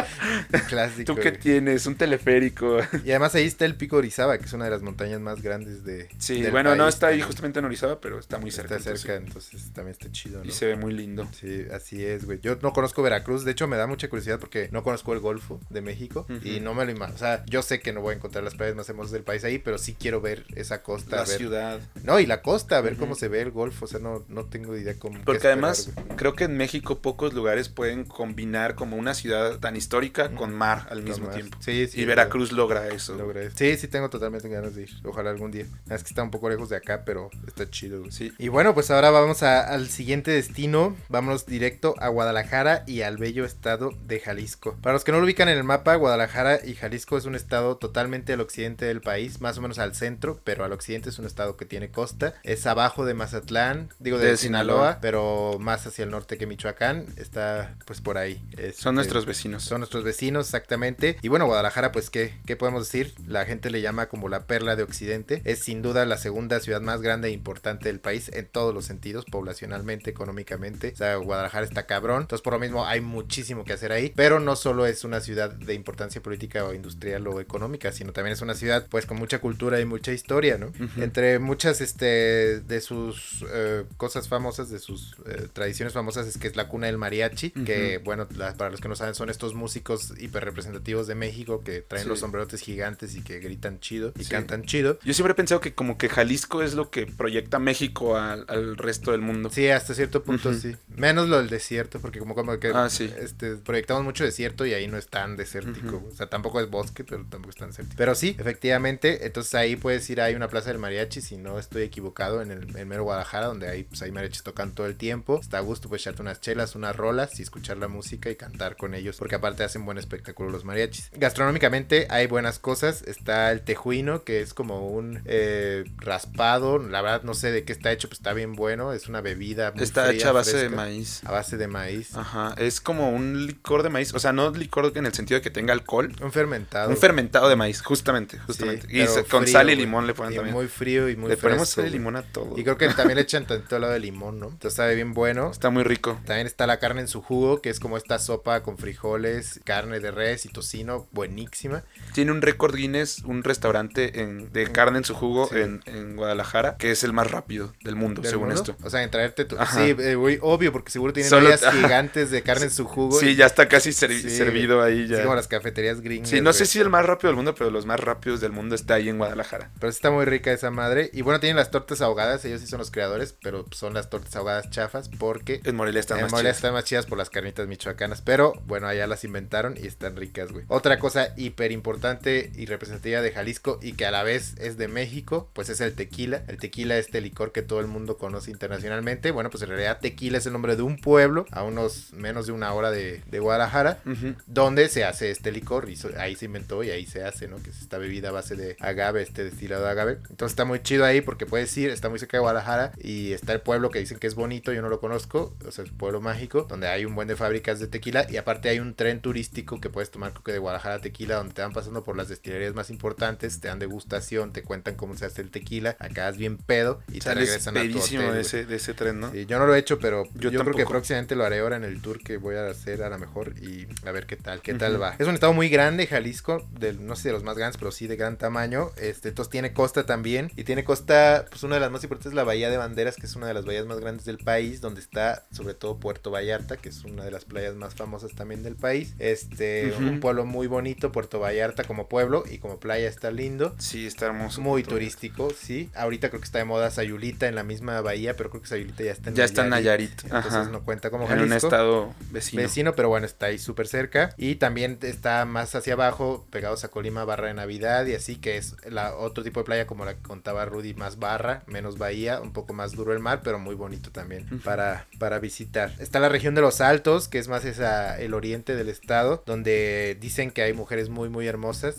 [0.68, 1.14] Clásico.
[1.14, 1.86] ¿Tú qué tienes?
[1.86, 2.78] Un teleférico.
[3.04, 5.84] Y además ahí está el pico Orizaba, que es una de las montañas más grandes
[5.84, 6.08] de.
[6.18, 8.76] Sí, del bueno, no está ahí justamente en Orizaba, pero está muy cerca.
[8.76, 10.48] Está cerca, entonces también está chido, ¿no?
[10.48, 11.28] Y se ve muy lindo.
[11.38, 12.40] Sí, así es, güey.
[12.40, 15.60] Yo no conozco Veracruz, de hecho me da mucha curiosidad porque no conozco el Golfo
[15.68, 17.14] de México y no me lo imagino.
[17.14, 19.44] O sea, yo sé que no voy a encontrar las playas más hermosas del país
[19.44, 21.16] ahí, pero sí quiero ver esa costa.
[21.16, 21.36] La ver...
[21.36, 21.80] ciudad.
[22.04, 23.84] No, y la costa, a ver cómo se ve el Golfo.
[23.84, 25.18] O sea, no, no tengo idea cómo.
[25.24, 26.16] Porque esperar, además güey.
[26.16, 30.86] creo que en México pocos lugares pueden combinar como una ciudad tan histórica con mar
[30.90, 31.59] al mismo tiempo.
[31.61, 32.00] Sí, sí.
[32.00, 33.14] y Veracruz logra eso.
[33.16, 33.57] logra eso.
[33.59, 34.90] Sí, sí, tengo totalmente ganas de ir.
[35.05, 35.66] Ojalá algún día.
[35.90, 38.11] Es que está un poco lejos de acá, pero está chido.
[38.11, 38.32] Sí.
[38.38, 40.96] Y bueno, pues ahora vamos a- al siguiente destino.
[41.09, 44.76] Vámonos directo a Guadalajara y al bello estado de Jalisco.
[44.80, 47.76] Para los que no lo ubican en el mapa, Guadalajara y Jalisco es un estado
[47.76, 51.26] totalmente al occidente del país, más o menos al centro, pero al occidente es un
[51.26, 52.34] estado que tiene costa.
[52.44, 54.98] Es abajo de Mazatlán, digo de, De Sinaloa, Sinaloa.
[55.00, 56.82] pero más hacia el norte que Michoacán.
[57.16, 58.43] Está pues por ahí.
[58.53, 59.62] Este, Son nuestros vecinos.
[59.62, 61.16] son nuestros vecinos, exactamente.
[61.22, 63.14] Y bueno, Guadalajara, pues, ¿qué, ¿qué podemos decir?
[63.26, 65.43] La gente le llama como la perla de Occidente.
[65.45, 68.85] Es sin duda la segunda ciudad más grande e importante del país en todos los
[68.85, 70.93] sentidos, poblacionalmente, económicamente.
[70.93, 72.22] O sea, Guadalajara está cabrón.
[72.22, 74.12] Entonces, por lo mismo, hay muchísimo que hacer ahí.
[74.14, 78.33] Pero no solo es una ciudad de importancia política o industrial o económica, sino también
[78.33, 80.72] es una ciudad, pues, con mucha cultura y mucha historia, ¿no?
[80.97, 86.49] Entre muchas, este, de sus eh, cosas famosas, de sus eh, tradiciones famosas, es que
[86.49, 89.55] es la cuna del mariachi, que, bueno, la- para los que no saben, son estos
[89.55, 92.09] músicos hiper representativos de México que traen Sí.
[92.09, 94.31] los sombrerotes gigantes y que gritan chido y Sí.
[94.31, 94.99] cantan chido.
[95.05, 98.77] Yo siempre he pensado que como que Jalisco es lo que proyecta México al, al
[98.79, 99.51] resto del mundo.
[99.53, 100.75] Sí, hasta cierto punto sí.
[100.97, 103.12] Menos lo del desierto, porque como, como que Ah, sí.
[103.18, 106.03] este, proyectamos mucho desierto y ahí no es tan desértico.
[106.11, 107.97] O sea, tampoco es bosque, pero tampoco es tan desértico.
[107.99, 111.83] Pero sí, efectivamente, entonces ahí puedes ir, hay una plaza del mariachi, si no estoy
[111.83, 115.41] equivocado, en el en mero Guadalajara, donde ahí, pues, hay mariachis tocan todo el tiempo.
[115.41, 118.76] Está a gusto, pues echarte unas chelas, unas rolas y escuchar la música y cantar
[118.76, 121.10] con ellos, porque aparte hacen buen espectáculo los mariachis.
[121.12, 123.02] Gastronómicamente hay buenas cosas.
[123.02, 126.78] Está el tejuino, que es como un eh, raspado.
[126.78, 128.92] La verdad no sé de qué está hecho, pues está bien bueno.
[128.92, 129.72] Es una bebida.
[129.72, 131.22] muy Está fría, hecha a base de maíz.
[131.24, 132.14] A base de maíz.
[132.16, 135.42] Ajá, es como un licor de maíz, o sea, no licor en el sentido de
[135.42, 136.90] que tenga alcohol, Un fermentado.
[136.90, 138.86] un fermentado de maíz, justamente, justamente.
[138.88, 140.54] Sí, y pero se- con frío, sal y limón le ponen Y también.
[140.54, 142.58] Muy frío y muy le ponemos sal y limón a todo.
[142.58, 144.48] Y creo que también le echan tantito lado de limón, ¿no?
[144.48, 145.50] Entonces sabe bien bueno.
[145.50, 146.20] está muy rico.
[146.26, 150.00] También está la carne en su jugo, que es como esta sopa con frijoles, carne
[150.00, 151.82] de res y tocino, buenísima.
[152.12, 155.59] Tiene un récord Guinness, un restaurante en- de carne en su jugo Sí.
[155.59, 158.62] en, en Guadalajara, que es el más rápido del mundo, ¿Del según mundo.
[158.62, 158.76] esto.
[158.86, 159.57] O sea, en traerte tu...
[159.59, 159.82] Ajá.
[159.84, 163.18] Sí, eh, obvio, porque seguro tienen Solo- gigantes de carne en su jugo.
[163.18, 165.22] Sí, y- ya está casi servi- Sí, servido ahí ya.
[165.22, 166.28] como las cafeterías gringas.
[166.28, 168.74] Sí, no sé si el más rápido del mundo, pero los más rápidos del mundo
[168.74, 169.70] está ahí en Guadalajara.
[169.80, 171.09] Pero sí está muy rica esa madre.
[171.14, 172.44] Y bueno, tienen las tortas ahogadas.
[172.44, 176.18] Ellos sí son los creadores, pero son las tortas ahogadas chafas porque En Morelia están
[176.18, 176.57] en más chidas.
[176.57, 178.22] están más chidas por las carnitas michoacanas.
[178.22, 180.64] Pero bueno, allá las inventaron y están ricas, güey.
[180.68, 184.88] Otra cosa hiper importante y representativa de Jalisco y que a la vez es de
[184.88, 186.43] México, pues es el tequila.
[186.49, 189.30] El tequila es este licor que todo el mundo conoce internacionalmente.
[189.30, 192.53] Bueno, pues en realidad tequila es el nombre de un pueblo a unos menos de
[192.53, 193.99] una hora de, Guadalajara,
[194.47, 197.57] donde se hace este licor y ahí se inventó y ahí se hace, ¿no?
[197.57, 200.12] Que es esta bebida a base de agave, este destilado de agave.
[200.30, 203.53] Entonces está muy chido ahí porque puedes ir, está muy cerca de Guadalajara y está
[203.53, 206.20] el pueblo que dicen que es bonito, yo no lo conozco, o sea, el pueblo
[206.33, 209.80] mágico, donde hay un buen de fábricas de tequila y aparte hay un tren turístico
[209.80, 212.28] que puedes tomar creo que de Guadalajara a tequila donde te van pasando por las
[212.28, 216.37] destilerías más importantes, te dan degustación, te cuentan cómo se hace el tequila, acá es
[216.39, 218.33] bien pedo y te regresan a tu hotel.
[218.33, 219.35] De ese, de ese tren, ¿no?
[219.35, 222.01] yo no lo he hecho, pero yo, creo que próximamente lo haré ahora en el
[222.01, 225.01] tour que voy a hacer a lo mejor y a ver qué tal, qué tal
[225.01, 225.16] va.
[225.18, 228.07] Es un estado muy grande, Jalisco, del, no sé de los más grandes, pero sí
[228.07, 228.91] de gran tamaño.
[228.97, 232.37] Este, entonces tiene costa también y tiene costa, pues una de las más importantes es
[232.37, 235.01] la Bahía de Banderas, que es una de las bahías más grandes del país, donde
[235.01, 238.77] está sobre todo Puerto Vallarta, que es una de las playas más famosas también del
[238.77, 239.14] país.
[239.18, 243.75] Este, un pueblo muy bonito, Puerto Vallarta como pueblo y como playa está lindo.
[243.79, 244.61] Sí, está hermoso.
[244.61, 245.91] Muy turístico, sí.
[245.95, 249.05] Ahorita creo que está de moda Sayulita en la misma bahía, pero creo que Sayulita
[249.05, 250.25] ya está en ya está en Nayarit.
[250.25, 251.45] Entonces no cuenta como Jalisco.
[251.45, 252.62] En un estado vecino.
[252.62, 254.35] Vecino, pero bueno, está ahí súper cerca.
[254.37, 258.57] Y también está más hacia abajo, pegados a Colima, Barra de Navidad y así, que
[258.57, 262.41] es la otro tipo de playa como la que contaba Rudy, más barra, menos bahía,
[262.41, 265.93] un poco más duro el mar, pero muy bonito también para, para visitar.
[265.99, 270.16] Está la región de los Altos, que es más esa, el oriente del estado, donde
[270.20, 271.96] dicen que hay mujeres muy, muy hermosas.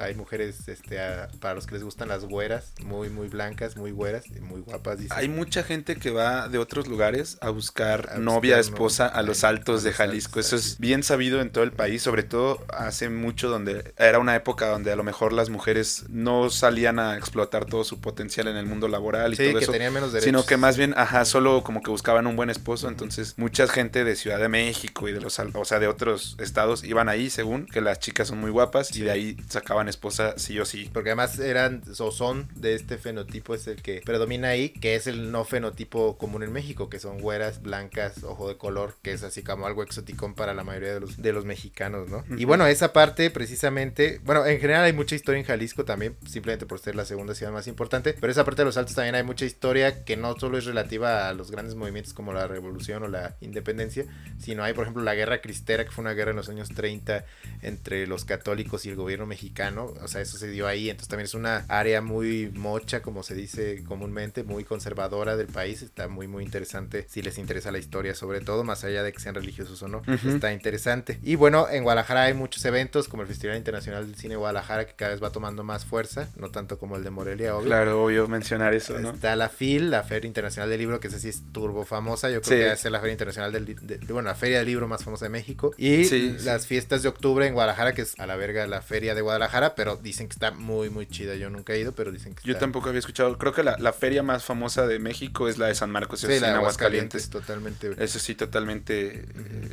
[0.00, 0.98] hay mujeres este,
[1.40, 4.98] para los que les gustan las güeras, muy, muy blancas, muy güeras, muy guapas.
[5.10, 9.82] Hay mucha gente que va de otros lugares a buscar novia, esposa a los altos
[9.82, 10.40] de Jalisco.
[10.40, 14.36] Eso es bien sabido en todo el país, sobre todo hace mucho donde era una
[14.36, 18.56] época donde a lo mejor las mujeres no salían a explotar todo su potencial en
[18.56, 20.26] el mundo laboral y todo que eso, tenían menos derechos.
[20.26, 24.04] sino que más bien, ajá, solo como que buscaban un buen esposo, entonces mucha gente
[24.04, 27.66] de Ciudad de México y de los, o sea, de otros estados iban ahí según
[27.66, 30.90] que las chicas son muy guapas y de ahí sacaban esposa sí o sí.
[30.92, 35.06] Porque además eran o son de este fenotipo es el que predomina ahí, que es
[35.06, 39.22] el no fenotipo común en México, que son güeras, blancas, ojo de color, que es
[39.22, 42.24] así como algo exoticón para la mayoría de los, de los mexicanos, ¿no?
[42.36, 46.66] Y bueno, esa parte precisamente, bueno, en general hay mucha historia en Jalisco también, simplemente
[46.66, 49.22] por ser la segunda ciudad más importante, pero esa parte de los altos también hay
[49.22, 53.08] mucha historia que no solo es relativa a los grandes movimientos como la revolución o
[53.08, 54.04] la independencia,
[54.38, 57.24] sino hay, por ejemplo, la guerra cristera, que fue una guerra en los años 30
[57.62, 61.26] entre los católicos y el gobierno mexicano, o sea, eso se dio ahí, entonces también
[61.26, 66.28] es una área muy mocha, como se dice comúnmente, muy conservadora del país, está muy,
[66.28, 69.82] muy interesante si les interesa la historia, sobre todo, más allá de que sean religiosos
[69.82, 71.18] o no, está interesante.
[71.22, 74.94] Y bueno, en Guadalajara hay muchos eventos, como el Festival Internacional del Cine Guadalajara, que
[74.94, 77.66] cada vez va tomando más fuerza, no tanto como el de Morelia, obvio.
[77.66, 79.10] Claro, obvio mencionar eso, ¿no?
[79.10, 82.40] Está la FIL, la Feria Internacional del Libro, que es así es turbo famosa, yo
[82.42, 83.76] creo que es la Feria Internacional del,
[84.08, 85.74] bueno, la Feria del Libro más famosa de México.
[85.76, 86.04] Y
[86.44, 89.74] las fiestas de octubre en Guadalajara, que es a la verga la Feria de Guadalajara,
[89.74, 91.34] pero dicen que está muy, muy chida.
[91.34, 93.36] Yo nunca he ido, pero dicen que Yo tampoco había escuchado.
[93.38, 96.20] Creo que la, la, feria más famosa de México es la de San Marcos.
[96.20, 97.30] Sí, la de Aguascalientes.
[97.30, 97.92] Totalmente.
[97.98, 99.26] Eso sí, totalmente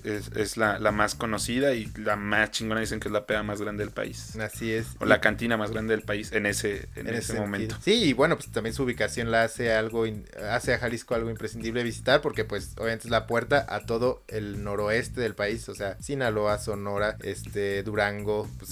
[0.03, 2.81] es, es la, la, más conocida y la más chingona.
[2.81, 4.35] Dicen que es la peda más grande del país.
[4.37, 4.87] Así es.
[4.99, 7.75] O la cantina más grande del país en ese, en, ese, momento.
[7.83, 10.05] Sí, y bueno, pues también su ubicación la hace algo,
[10.49, 14.61] hace a Jalisco algo imprescindible visitar porque pues obviamente es la puerta a todo el
[14.61, 18.71] noroeste del país, o sea, Sinaloa, Sonora, este, Durango, pues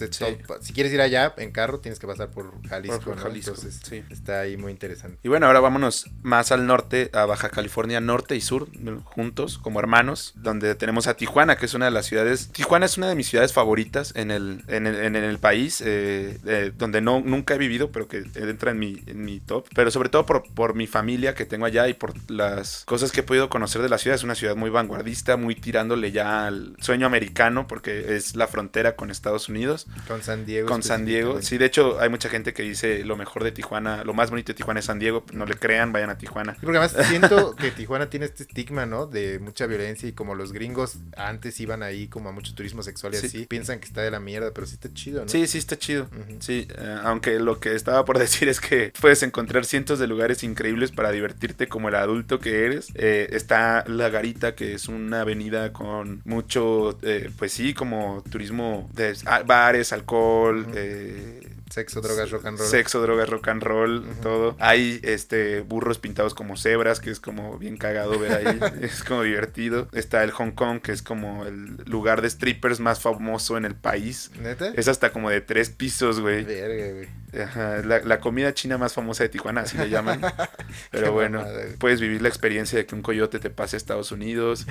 [0.60, 4.04] si quieres ir allá en carro tienes que pasar por Jalisco, Entonces, sí.
[4.10, 5.18] está ahí muy interesante.
[5.24, 8.68] Y bueno, ahora vámonos más al norte, a Baja California Norte y Sur,
[9.06, 12.98] juntos, como hermanos, donde tenemos a Tijuana, que es una de las ciudades, Tijuana es
[12.98, 17.58] una de mis ciudades favoritas en el, en el, país, eh, donde no, nunca he
[17.58, 20.86] vivido, pero que entra en mi, en mi top, pero sobre todo por, por mi
[20.86, 24.16] familia que tengo allá y por las cosas que he podido conocer de la ciudad,
[24.16, 28.96] es una ciudad muy vanguardista, muy tirándole ya al sueño americano, porque es la frontera
[28.96, 29.88] con Estados Unidos.
[30.08, 30.68] Con San Diego.
[30.68, 31.42] Con San Diego.
[31.42, 34.48] Sí, de hecho, hay mucha gente que dice lo mejor de Tijuana, lo más bonito
[34.48, 35.24] de Tijuana es San Diego.
[35.34, 36.56] No le crean, vayan a Tijuana.
[36.62, 39.06] porque además siento que Tijuana tiene este estigma, ¿no?
[39.06, 43.14] De mucha violencia y como los gringos antes iban ahí como a mucho turismo sexual
[43.14, 45.30] y así, piensan que está de la mierda, pero sí está chido, ¿no?
[45.30, 46.10] Sí, sí está chido.
[46.40, 50.44] Sí, eh, aunque lo que estaba por decir es que puedes encontrar cientos de lugares
[50.44, 52.90] increíbles para divertirte como el adulto que eres.
[52.96, 58.90] Eh, está La Garita, que es una avenida con mucho, eh, pues sí, como turismo
[58.94, 59.16] de
[59.46, 62.68] bares, alcohol, eh, Sexo, drogas, rock and roll.
[62.68, 64.56] Sexo, drogas, rock and roll, todo.
[64.60, 68.60] Hay este burros pintados como cebras, que es como bien cagado ver ahí.
[68.82, 69.88] es como divertido.
[69.94, 73.76] Está el Hong Kong, que es como el lugar de strippers más famoso en el
[73.76, 74.32] país.
[74.42, 74.70] ¿Neta?
[74.76, 76.44] Es hasta como de tres pisos, güey.
[76.44, 77.20] Verga, güey.
[77.38, 80.22] Ajá, la, comida china más famosa de Tijuana, así le llaman.
[80.92, 81.46] Pero bueno,
[81.78, 84.66] puedes vivir la experiencia de que un coyote te pase a Estados Unidos.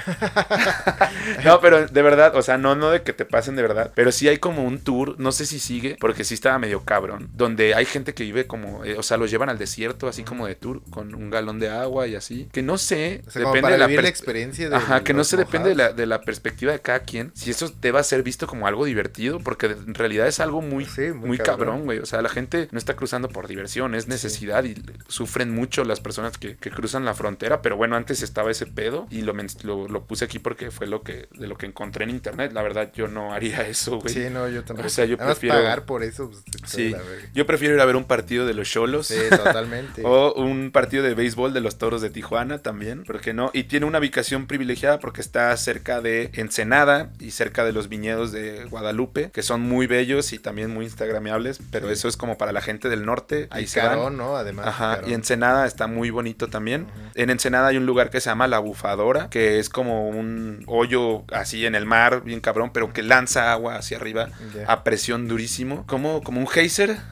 [1.44, 4.12] no, pero de verdad, o sea, no, no de que te pasen de verdad, pero
[4.12, 7.74] sí hay como un tour, no sé si sigue, porque sí estaba medio cabrón, donde
[7.74, 10.54] hay gente que vive como, eh, o sea, los llevan al desierto así como de
[10.54, 13.76] tour con un galón de agua y así, que no sé, O sea, como depende
[13.76, 16.72] para de la, experiencia de Ajá, que no se depende de la, de la perspectiva
[16.72, 17.30] de cada quien.
[17.34, 21.12] Si eso deba ser visto como algo divertido, porque en realidad es algo muy, Sí,
[21.12, 21.84] muy muy, cabrón.
[21.84, 21.98] güey.
[21.98, 24.74] O sea, la gente no está cruzando por diversión, es necesidad y
[25.08, 27.60] sufren mucho las personas que, que cruzan la frontera.
[27.60, 31.02] Pero bueno, antes estaba ese pedo y lo, lo, lo puse aquí porque fue lo
[31.02, 32.52] que, de lo que encontré en internet.
[32.52, 34.12] La verdad, yo no haría eso, güey.
[34.14, 34.86] Sí, no, yo tampoco.
[34.86, 36.44] O sea, yo Además, prefiero- pagar por eso, pues,
[36.78, 36.94] Sí.
[37.34, 39.06] Yo prefiero ir a ver un partido de los Cholos.
[39.08, 40.02] Sí, totalmente.
[40.04, 43.50] O un partido de béisbol de los Toros de Tijuana también, ¿por qué no?
[43.52, 48.32] Y tiene una ubicación privilegiada porque está cerca de Ensenada y cerca de los viñedos
[48.32, 51.92] de Guadalupe, que son muy bellos y también muy instagrameables, pero Sí.
[51.94, 53.88] eso es como para la gente del norte, ahí y se van.
[53.90, 54.36] Carón, ¿no?
[54.36, 54.66] Además.
[54.66, 55.10] Ajá, Carón.
[55.10, 56.86] y Ensenada está muy bonito también.
[57.14, 61.24] En Ensenada hay un lugar que se llama La Bufadora, que es como un hoyo
[61.32, 64.28] así en el mar, bien cabrón, pero que lanza agua hacia arriba
[64.66, 66.46] a presión durísimo, como, como un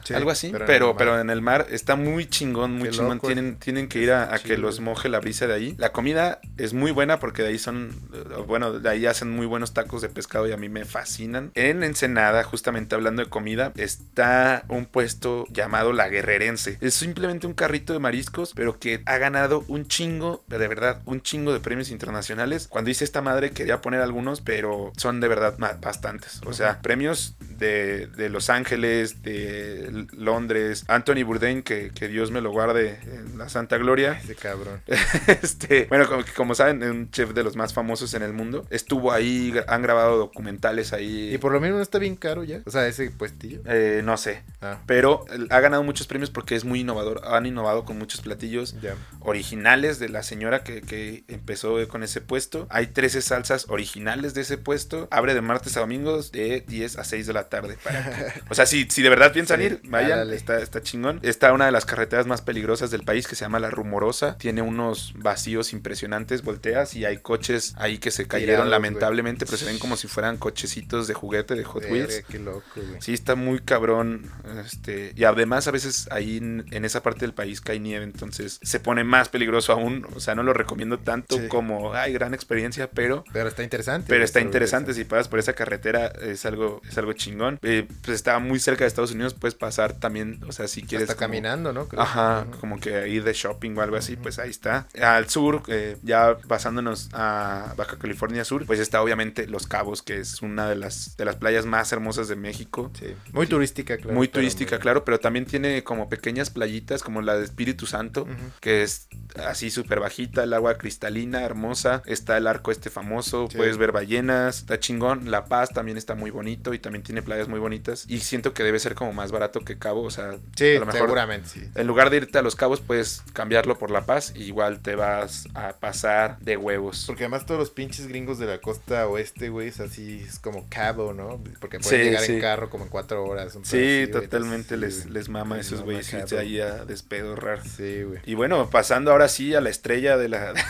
[0.03, 0.97] Sí, algo así, pero pero, en el mar.
[0.97, 3.17] pero, en el mar está muy chingón, muy Qué chingón.
[3.17, 5.75] loco, Tienen, tienen que ir a, a que los moje la brisa de ahí.
[5.77, 9.45] La comida es muy buena porque de ahí son, eh, bueno, de ahí hacen muy
[9.45, 11.51] buenos tacos de pescado y a mí me fascinan.
[11.55, 16.77] En Ensenada, justamente hablando de comida, está un puesto llamado La Guerrerense.
[16.81, 21.21] Es simplemente un carrito de mariscos, pero que ha ganado un chingo, de verdad, un
[21.21, 22.67] chingo de premios internacionales.
[22.69, 26.41] Cuando hice esta madre quería poner algunos, pero son de verdad bastantes.
[26.45, 29.46] O sea, premios de, de Los Ángeles, de
[29.87, 34.13] L- Londres, Anthony Bourdain, que, que Dios me lo guarde en la Santa Gloria.
[34.23, 34.81] Ese cabrón.
[35.41, 38.65] este, bueno, como, como saben, es un chef de los más famosos en el mundo.
[38.69, 41.33] Estuvo ahí, han grabado documentales ahí.
[41.33, 42.61] Y por lo menos no está bien caro ya.
[42.65, 43.61] O sea, ese puestillo.
[43.65, 44.43] Eh, no sé.
[44.61, 47.21] Ah, Pero eh, ha ganado muchos premios porque es muy innovador.
[47.25, 48.75] Han innovado con muchos platillos
[49.21, 52.67] originales de la señora que, que empezó con ese puesto.
[52.69, 55.07] Hay 13 salsas originales de ese puesto.
[55.11, 57.77] Abre de martes a domingos de 10 a 6 de la tarde.
[57.83, 60.09] para que- o sea, si, si de verdad piensan Sí, ir, vayan.
[60.11, 60.35] jálale.
[60.35, 61.19] Está, está chingón.
[61.23, 64.37] Está una de las carreteras más peligrosas del país que se llama La Rumorosa.
[64.37, 69.57] Tiene unos vacíos impresionantes, volteas y hay coches ahí que se cayeron Tirados, lamentablemente, pero
[69.57, 72.07] se ven como si fueran cochecitos de juguete de Hot Wheels.
[72.07, 73.01] Verga, qué loco, güey.
[73.01, 74.29] Sí, está muy cabrón.
[74.65, 78.59] Este, y además, a veces ahí en, en esa parte del país cae nieve, entonces
[78.61, 80.05] se pone más peligroso aún.
[80.15, 81.47] O sea, no lo recomiendo tanto Sí.
[81.47, 83.23] como, ay, gran experiencia, pero.
[83.33, 84.07] Pero está interesante.
[84.09, 87.59] Pero está interesante, si pasas por esa carretera es algo, es algo chingón.
[87.61, 91.09] Eh, pues está muy cerca de Estados Unidos, puedes pasar también, o sea, si quieres...
[91.09, 91.87] Está caminando, ¿no?
[91.87, 92.01] Creo.
[92.01, 94.87] Ajá, como que ir de shopping o algo así, pues ahí está.
[95.01, 100.19] Al sur, eh, ya pasándonos a Baja California Sur, pues está obviamente Los Cabos, que
[100.19, 102.91] es una de las, de las playas más hermosas de México.
[102.99, 103.13] Sí.
[103.31, 104.13] Muy turística, claro.
[104.13, 108.27] muy turística, muy- claro, pero también tiene como pequeñas playitas, como la de Espíritu Santo,
[108.59, 109.07] que es
[109.45, 112.01] así súper bajita, el agua cristalina, hermosa.
[112.05, 113.57] Está el arco este famoso, Sí.
[113.57, 115.31] puedes ver ballenas, está chingón.
[115.31, 118.05] La Paz también está muy bonito y también tiene playas muy bonitas.
[118.07, 120.85] Y siento que debe ser como más barato que Cabo, o sea, Sí, a lo
[120.85, 121.61] mejor seguramente, sí.
[121.75, 124.95] en lugar de irte a los cabos, puedes cambiarlo por La Paz y igual te
[124.95, 127.03] vas a pasar de huevos.
[127.07, 130.65] Porque además todos los pinches gringos de la costa oeste, güey, es así, es como
[130.69, 131.41] cabo, ¿no?
[131.59, 132.33] Porque pueden Sí, llegar sí.
[132.33, 133.55] en carro como en cuatro horas.
[133.55, 137.65] un Sí, así, totalmente les, les mama esos güeyes irse ahí a despedorrar.
[137.67, 138.19] Sí, güey.
[138.25, 140.53] Y bueno, pasando ahora sí a la estrella de la...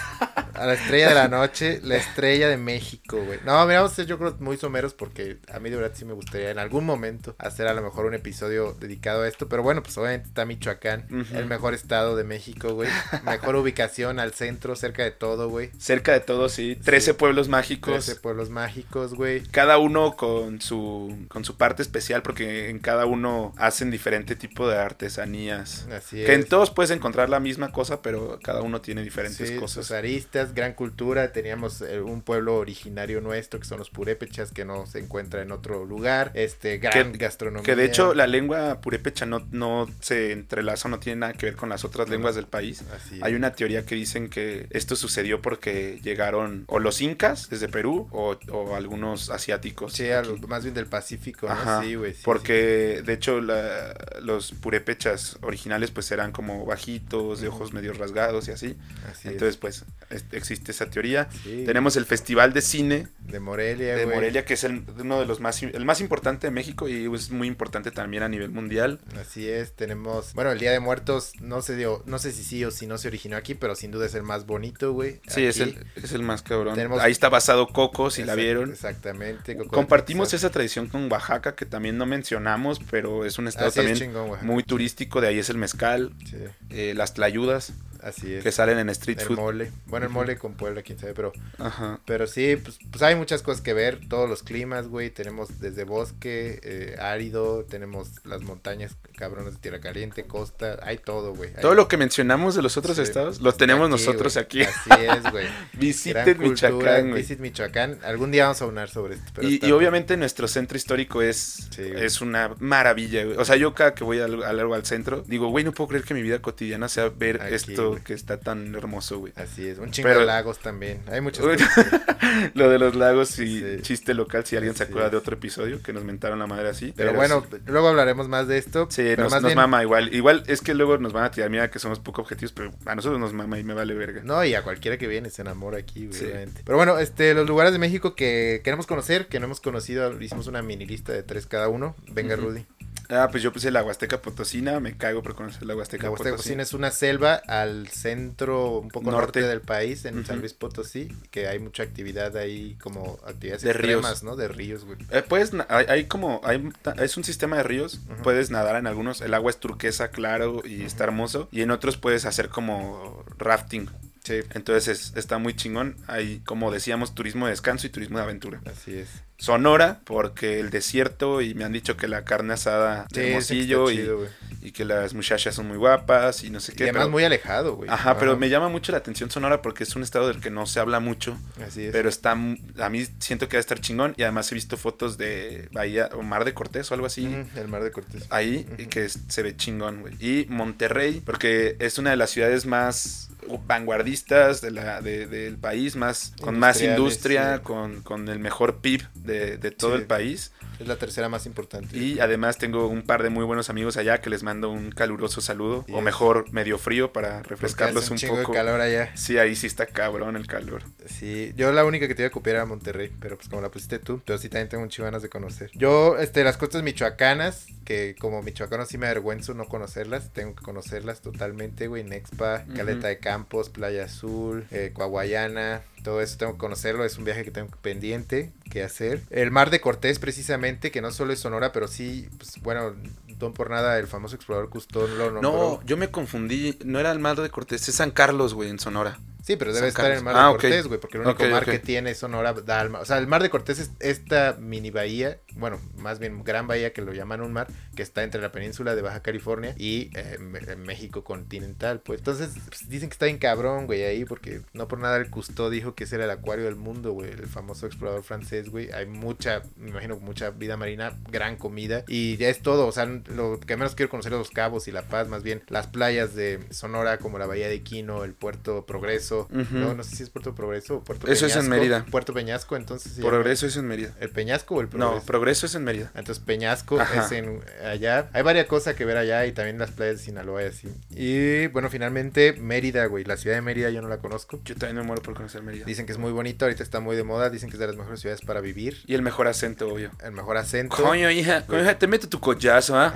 [0.57, 3.39] A la estrella de la noche, la estrella de México, güey.
[3.45, 6.03] No, mira, vamos a ser yo creo muy someros porque a mí de verdad sí
[6.03, 9.47] me gustaría en algún momento hacer a lo mejor un episodio dedicado a esto.
[9.47, 12.89] Pero bueno, pues obviamente está Michoacán, el mejor estado de México, güey.
[13.23, 15.71] Mejor ubicación al centro, cerca de todo, güey.
[15.77, 16.77] Cerca de todo, sí.
[16.83, 17.13] 13 Sí.
[17.17, 18.05] pueblos mágicos.
[18.05, 19.41] 13 pueblos mágicos, güey.
[19.43, 24.67] Cada uno con su, con su parte especial porque en cada uno hacen diferente tipo
[24.67, 25.87] de artesanías.
[25.91, 26.47] Así Que en es.
[26.49, 29.91] todos puedes encontrar la misma cosa, pero cada uno tiene diferentes Sí, sus cosas.
[29.91, 31.31] aristas, gran cultura.
[31.31, 35.51] Teníamos eh, un pueblo originario nuestro que son los purépechas que no se encuentra en
[35.51, 36.31] otro lugar.
[36.33, 37.63] Este, gran Que- gastronomía.
[37.63, 41.55] Que de hecho la lengua purépecha no, no se entrelaza, no tiene nada que ver
[41.55, 42.83] con las otras lenguas del país.
[42.93, 47.69] Así Hay una teoría que dicen que esto sucedió porque llegaron o los incas desde
[47.69, 49.93] Perú o, o algunos asiáticos.
[49.93, 51.53] Sí, algo más bien del Pacífico, ¿no?
[51.53, 57.47] Ajá, sí, sí, porque de hecho la- los purépechas originales pues eran como bajitos, de
[57.47, 58.69] ojos medio rasgados y así.
[58.69, 58.77] sí,
[59.09, 59.33] así es.
[59.33, 61.27] Entonces pues es- existe esa teoría.
[61.43, 64.15] Sí, Tenemos el Festival de Cine de Morelia, de güey.
[64.15, 67.29] Morelia que es el, uno de los más el más importante de México y es
[67.29, 68.99] muy importante también a nivel mundial.
[69.19, 72.63] Así es, tenemos, bueno, el Día de Muertos no se dio, no sé si sí
[72.65, 75.19] o si no se originó aquí, pero sin duda es el más bonito, güey.
[75.27, 76.75] Sí, es el, es el más cabrón.
[76.75, 78.71] Tenemos- Ahí está basado Coco, si la vieron.
[78.71, 79.55] Exactamente.
[79.57, 83.79] Coco Compartimos esa tradición con Oaxaca que también no mencionamos, pero es un estado Así
[83.81, 85.21] es, también chingón, muy turístico.
[85.21, 86.37] De ahí es el mezcal, Sí.
[86.69, 87.73] eh, las tlayudas.
[88.01, 88.43] Así es.
[88.43, 89.35] que salen en Street el Food.
[89.37, 89.71] mole.
[89.85, 91.99] Bueno, el mole con Puebla, quién sabe, pero Ajá.
[92.05, 95.83] Pero sí, pues, pues hay muchas cosas que ver, todos los climas, güey, tenemos desde
[95.83, 101.49] bosque, eh, árido, tenemos las montañas cabronas de Tierra Caliente, costa, hay todo, güey.
[101.55, 104.43] Hay- Todo lo que mencionamos de los otros Sí, estados lo tenemos aquí, nosotros güey.
[104.45, 104.61] aquí.
[104.63, 105.47] Así es, güey.
[105.73, 107.21] Visiten Michoacán, güey.
[107.21, 107.99] Visit Michoacán.
[108.03, 109.31] Algún día vamos a hablar sobre esto.
[109.35, 113.37] pero Y, obviamente nuestro centro histórico es, Sí, es una maravilla, güey.
[113.37, 116.03] O sea, yo cada que voy al, al, al centro, digo, güey, no puedo creer
[116.03, 119.33] que mi vida cotidiana sea ver Aquí, esto que está tan hermoso, güey.
[119.35, 121.01] Así es, un chingo Pero- de lagos también.
[121.11, 121.59] Hay cosas.
[122.53, 123.77] Lo de los lagos y Sí.
[123.81, 125.11] chiste local, si alguien se acuerda es.
[125.11, 126.93] de otro episodio que nos mentaron la madre así.
[126.95, 127.57] Pero bueno, sí.
[127.65, 128.87] luego hablaremos más de esto.
[128.89, 130.13] Sí, pero nos, más nos bien- mama igual.
[130.13, 132.95] Igual es que luego nos van a tirar, mira que somos poco objetivos, pero a
[132.95, 134.21] nosotros nos mama y me vale verga.
[134.23, 136.27] No, y a cualquiera que viene se enamora aquí, güey, Sí.
[136.65, 140.47] Pero bueno, este, los lugares de México que queremos conocer, que no hemos conocido, hicimos
[140.47, 141.95] una mini lista de tres cada uno.
[142.11, 142.35] Venga.
[142.35, 142.65] Rudy.
[143.09, 146.31] Ah, pues yo puse la Huasteca Potosina, me cago por conocer la Huasteca La Huasteca
[146.31, 146.37] Potosina.
[146.37, 149.41] Potosina es una selva al centro, un poco norte, Norte.
[149.43, 150.41] del país, en San Ujú.
[150.41, 153.99] Luis Potosí, que hay mucha actividad ahí, como actividades De ríos.
[153.99, 154.35] extremas, ¿no?
[154.35, 154.97] De ríos, güey.
[155.11, 159.21] Eh, puedes, hay, hay como, hay, es un sistema de ríos, puedes nadar en algunos,
[159.21, 163.89] el agua es turquesa, claro, y está hermoso, y en otros puedes hacer como rafting,
[164.23, 168.25] Sí, entonces es- está muy chingón, hay como decíamos turismo de descanso y turismo de
[168.25, 168.59] aventura.
[168.65, 169.07] así es.
[169.39, 173.27] Sonora, porque el desierto, y me han dicho que la carne asada Sí, de que
[173.29, 174.27] Hermosillo, y, chido,
[174.63, 176.83] y que las muchachas son muy guapas, y no sé Y qué.
[176.85, 177.89] además pero- muy alejado, güey.
[177.89, 180.65] Ajá, pero me llama mucho la atención Sonora porque es un estado del que no
[180.65, 181.37] se habla mucho.
[181.65, 181.91] Así es.
[181.91, 184.15] Pero está, a mí siento que va a estar chingón.
[184.17, 187.27] Y además he visto fotos de Bahía o Mar de Cortés o algo así.
[187.55, 188.25] El mar de Cortés.
[188.31, 188.89] Ahí, y Ujú.
[188.89, 190.15] que se ve chingón, güey.
[190.19, 193.29] Y Monterrey, porque es una de las ciudades más
[193.67, 197.63] vanguardistas de la, de- del país, más con más industria, sí.
[197.63, 200.01] con, con el mejor PIB de, de todo Sí.
[200.01, 200.51] el país.
[200.79, 201.97] Es la tercera más importante.
[201.97, 205.41] Y además tengo un par de muy buenos amigos allá que les mando un caluroso
[205.41, 205.85] saludo.
[205.91, 208.51] O mejor, medio frío para hace refrescarlos un, chingo poco.
[208.51, 209.11] de calor allá.
[209.15, 210.83] Sí, ahí sí está cabrón el calor.
[211.05, 213.69] Sí, yo la única que te iba a copiar era Monterrey, pero pues como la
[213.69, 215.71] pusiste tú, pero sí también tengo un chivanas de conocer.
[215.73, 220.63] Yo, este, las costas michoacanas, que como michoacano sí me avergüenzo no conocerlas, tengo que
[220.63, 222.65] conocerlas totalmente, güey, Nexpa.
[222.75, 227.43] Caleta de Campos, Playa Azul, eh, Coahuayana, todo eso tengo que conocerlo, es un viaje
[227.43, 229.21] que tengo pendiente que hacer.
[229.29, 232.93] El Mar de Cortés precisamente, que no solo es Sonora, pero sí, pues bueno,
[233.39, 235.41] no por nada el famoso explorador Cousteau lo nombró.
[235.41, 236.77] No, yo me confundí.
[236.83, 239.19] No era el mar de Cortés, es San Carlos, güey, en Sonora.
[239.47, 240.61] Sí, pero debe estar en el mar Ah, de ok.
[240.61, 243.01] Cortés, güey, porque el único mar que tiene Sonora da al mar.
[243.01, 246.91] O sea, el mar de Cortés es esta mini bahía, bueno, más bien gran bahía
[246.91, 250.37] que lo llaman un mar, que está entre la península de Baja California y eh,
[250.67, 252.19] eh, México continental, pues.
[252.19, 255.69] Entonces, pues, dicen que está bien cabrón, güey, ahí, porque no por nada el Cousteau
[255.69, 258.91] dijo que ese era el acuario del mundo, güey, el famoso explorador francés, güey.
[258.91, 263.05] Hay mucha, me imagino, mucha vida marina, gran comida, y ya es todo, o sea,
[263.05, 266.35] lo que menos quiero conocer es los cabos y La Paz, más bien las playas
[266.35, 270.29] de Sonora, como la bahía de Quino, el puerto Progreso, No, no sé si es
[270.29, 271.75] Puerto Progreso o Puerto Eso es en Peñasco.
[271.75, 272.05] Mérida.
[272.09, 273.15] Puerto Peñasco, entonces.
[273.17, 273.29] llama.
[273.29, 274.11] Progreso es en Mérida.
[274.19, 275.15] ¿El Peñasco o el Progreso?
[275.15, 276.11] No, Progreso es en Mérida.
[276.15, 277.25] Entonces Peñasco Ajá.
[277.25, 278.29] es en allá.
[278.33, 280.87] Hay varias cosas que ver allá y también las playas de Sinaloa y así.
[281.11, 283.23] Y bueno, finalmente Mérida, güey.
[283.23, 284.59] La ciudad de Mérida yo no la conozco.
[284.65, 285.85] Yo también me muero por conocer Mérida.
[285.85, 287.49] Dicen que es muy bonito, ahorita está muy de moda.
[287.49, 289.03] Dicen que es de las mejores ciudades para vivir.
[289.05, 290.11] Y el mejor acento, obvio.
[290.23, 290.95] El mejor acento.
[290.95, 293.13] Coño, hija, coño, hija, te meto tu collazo, ¿ah?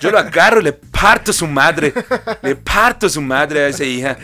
[0.00, 1.92] Yo lo agarro y le parto su madre.
[2.42, 4.18] Le parto su madre a esa hija.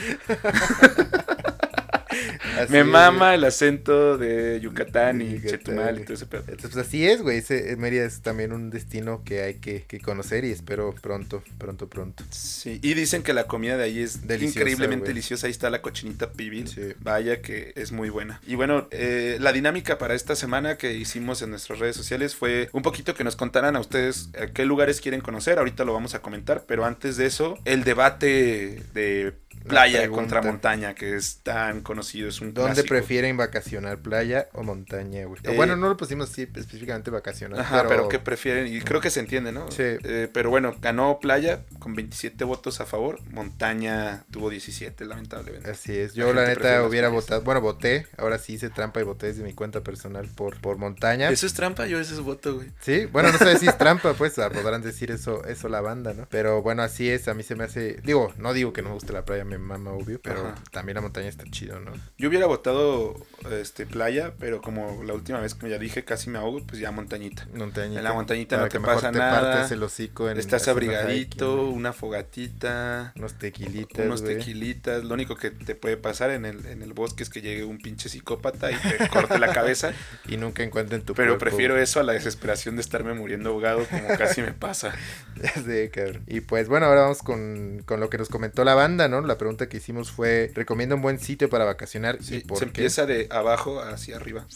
[2.58, 6.44] Así Me mama el acento de Yucatán y Yucatán, Chetumal y todo ese pedo.
[6.44, 7.38] Pues así es, güey.
[7.38, 11.88] Ese- Mérida es también un destino que hay que, que conocer y espero pronto, pronto,
[11.88, 12.24] pronto.
[12.30, 15.46] Sí, y dicen que la comida de ahí es Deliciosa, increíblemente deliciosa.
[15.46, 16.68] Ahí está la cochinita pibil.
[16.68, 16.92] Sí.
[17.00, 18.40] Vaya que es muy buena.
[18.46, 22.68] Y bueno, eh, la dinámica para esta semana que hicimos en nuestras redes sociales fue
[22.72, 25.58] un poquito que nos contaran a ustedes eh, qué lugares quieren conocer.
[25.58, 29.34] Ahorita lo vamos a comentar, pero antes de eso, el debate de
[29.66, 32.88] playa contra montaña, que es tan conocido, es un ¿Dónde clásico.
[32.88, 35.40] prefieren vacacionar, playa o montaña, güey?
[35.42, 37.60] Eh, bueno, no lo pusimos así específicamente vacacionar.
[37.60, 38.66] Ajá, pero, ¿qué prefieren?
[38.66, 39.70] Y creo que se entiende, ¿no?
[39.70, 39.82] Sí.
[39.82, 43.20] Eh, pero bueno, ganó Playa con 27 votos a favor.
[43.30, 45.70] Montaña tuvo 17, lamentablemente.
[45.70, 49.28] Así es, yo la, neta hubiera votado, bueno, voté, ahora sí hice trampa y voté
[49.28, 51.30] desde mi cuenta personal por, por montaña.
[51.30, 52.70] Eso es trampa, yo ese es voto, güey.
[52.80, 56.12] Sí, bueno, no sé si es trampa, pues ah, podrán decir eso, eso la banda,
[56.14, 56.26] ¿no?
[56.30, 58.94] Pero bueno, así es, a mí se me hace, digo, no digo que no me
[58.94, 60.54] guste la playa, me mama, obvio, pero Ajá.
[60.70, 61.92] también la montaña está chido, ¿no?
[62.18, 63.14] Yo hubiera votado
[63.50, 66.90] este playa, pero como la última vez que ya dije casi me ahogo, pues ya
[66.90, 67.46] montañita.
[67.54, 67.98] Montañita.
[67.98, 69.40] En la montañita no te pasa te nada.
[69.40, 75.04] partes el hocico en Estás abrigadito, una fogatita, unos tequilitas, unos tequilitas.
[75.04, 77.78] Lo único que te puede pasar en el, en el bosque es que llegue un
[77.78, 79.92] pinche psicópata y te corte la cabeza.
[80.26, 81.44] Y nunca encuentren tu Pero cuerpo.
[81.44, 84.94] prefiero eso a la desesperación de estarme muriendo ahogado como casi me pasa.
[85.92, 86.22] Cabrón.
[86.26, 89.20] Y pues bueno, ahora vamos con, con lo que nos comentó la banda, ¿no?
[89.22, 92.18] La pregunta que hicimos fue, ¿recomienda un buen sitio para vacacionar?
[92.22, 92.68] Sí, ¿Y por se qué?
[92.68, 94.46] empieza de abajo hacia arriba.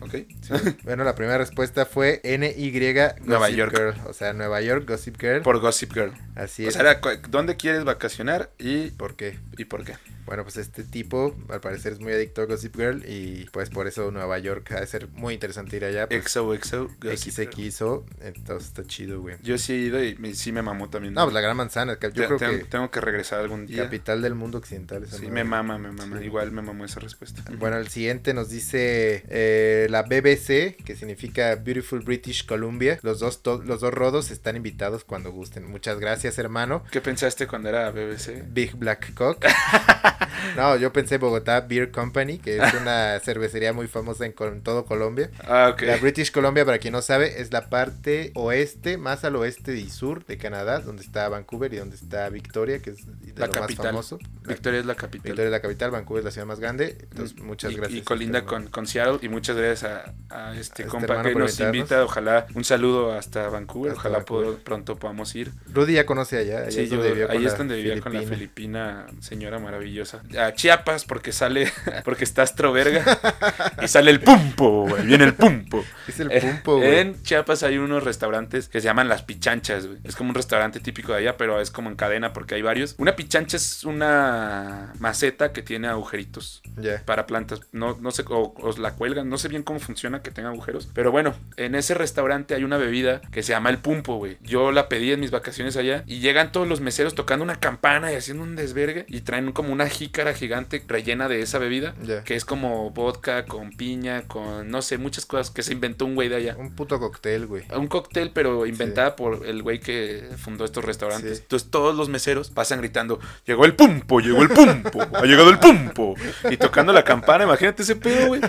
[0.00, 0.12] Ok.
[0.42, 0.76] Sí.
[0.84, 3.72] Bueno, la primera respuesta fue NY Gossip Nueva York.
[3.76, 3.94] Girl.
[4.08, 5.42] O sea, Nueva York Gossip Girl.
[5.42, 6.12] Por Gossip Girl.
[6.34, 6.74] Así O es.
[6.74, 9.38] sea, era cu- ¿dónde quieres vacacionar y, ¿Por qué?
[9.56, 9.94] y por qué?
[10.26, 13.86] Bueno, pues este tipo al parecer es muy adicto a Gossip Girl y pues por
[13.86, 16.06] eso Nueva York ha de ser muy interesante ir allá.
[16.06, 17.48] Pues, XOXO Gossip Girl.
[17.72, 19.36] XXO, entonces está chido, güey.
[19.42, 21.14] Yo sí he ido y me- sí me mamó también.
[21.14, 23.84] No, pues la gran manzana, yo Te- creo tengo, que tengo que regresar algún día.
[23.84, 25.02] capital del mundo occidental.
[25.04, 25.34] esa Sí, madre.
[25.34, 26.18] me mama, me mama.
[26.18, 26.24] Sí.
[26.26, 27.42] Igual me mamó esa respuesta.
[27.58, 32.98] Bueno, el siguiente nos dice eh, la BBC, que significa Beautiful British Columbia.
[33.02, 35.64] Los dos, los dos rodos están invitados cuando gusten.
[35.70, 36.84] Muchas gracias, hermano.
[36.90, 38.44] ¿Qué pensaste cuando era BBC?
[38.48, 39.44] Big Black Cock.
[40.56, 44.84] no, yo pensé Bogotá Beer Company, que es una cervecería muy famosa en, en todo
[44.84, 45.30] Colombia.
[45.46, 45.82] Ah, ok.
[45.82, 49.88] La British Columbia, para quien no sabe, es la parte oeste, más al oeste y
[49.90, 53.52] sur de Canadá, donde está Vancouver y donde está Victoria, que es de La lo
[53.52, 53.92] capital.
[53.94, 54.18] más famoso.
[54.46, 55.22] Victoria es la capital.
[55.24, 56.96] Victoria es la capital, Vancouver es la ciudad más grande.
[57.10, 57.98] Entonces, muchas y, gracias.
[58.00, 59.18] Y colinda con, con Seattle.
[59.22, 62.02] Y muchas gracias a, a este este compa que nos invita.
[62.04, 63.92] Ojalá un saludo hasta Vancouver.
[63.92, 64.58] Hasta Ojalá Vancouver.
[64.62, 65.52] pronto podamos ir.
[65.72, 66.58] Rudy ya conoce allá.
[66.60, 69.06] allá Sí, es yo- donde ahí es donde vivía con la filipina.
[69.20, 70.22] señora maravillosa.
[70.38, 71.70] A Chiapas porque sale,
[72.04, 73.04] porque está Astroverga
[73.82, 75.84] y sale el pumpo, güey, viene el pumpo.
[76.06, 76.98] Es el Eh, pumpo, güey.
[76.98, 79.97] En Chiapas hay unos restaurantes que se llaman Las Pichanchas, güey.
[80.04, 82.94] Es como un restaurante típico de allá, pero es como en cadena porque hay varios.
[82.98, 86.62] Una pichancha es una maceta que tiene agujeritos
[87.04, 87.60] para plantas.
[87.72, 90.88] No, no sé, o, o la cuelgan, no sé bien cómo funciona que tenga agujeros.
[90.94, 94.38] Pero bueno, en ese restaurante hay una bebida que se llama el pumpo, güey.
[94.42, 98.12] Yo la pedí en mis vacaciones allá y llegan todos los meseros tocando una campana
[98.12, 101.94] y haciendo un desvergue y traen como una jícara gigante rellena de esa bebida.
[102.02, 102.24] Ya.
[102.24, 106.14] Que es como vodka con piña, con no sé, muchas cosas que se inventó un
[106.14, 106.56] güey de allá.
[106.56, 107.64] Un puto cóctel, güey.
[107.76, 109.87] Un cóctel, pero inventada por el güey que
[110.36, 111.38] fundó estos restaurantes.
[111.38, 111.42] Sí.
[111.42, 115.58] Entonces todos los meseros pasan gritando, llegó el pumpo, llegó el pumpo, ha llegado el
[115.58, 116.14] pumpo.
[116.50, 118.40] Y tocando la campana, imagínate ese pedo, güey.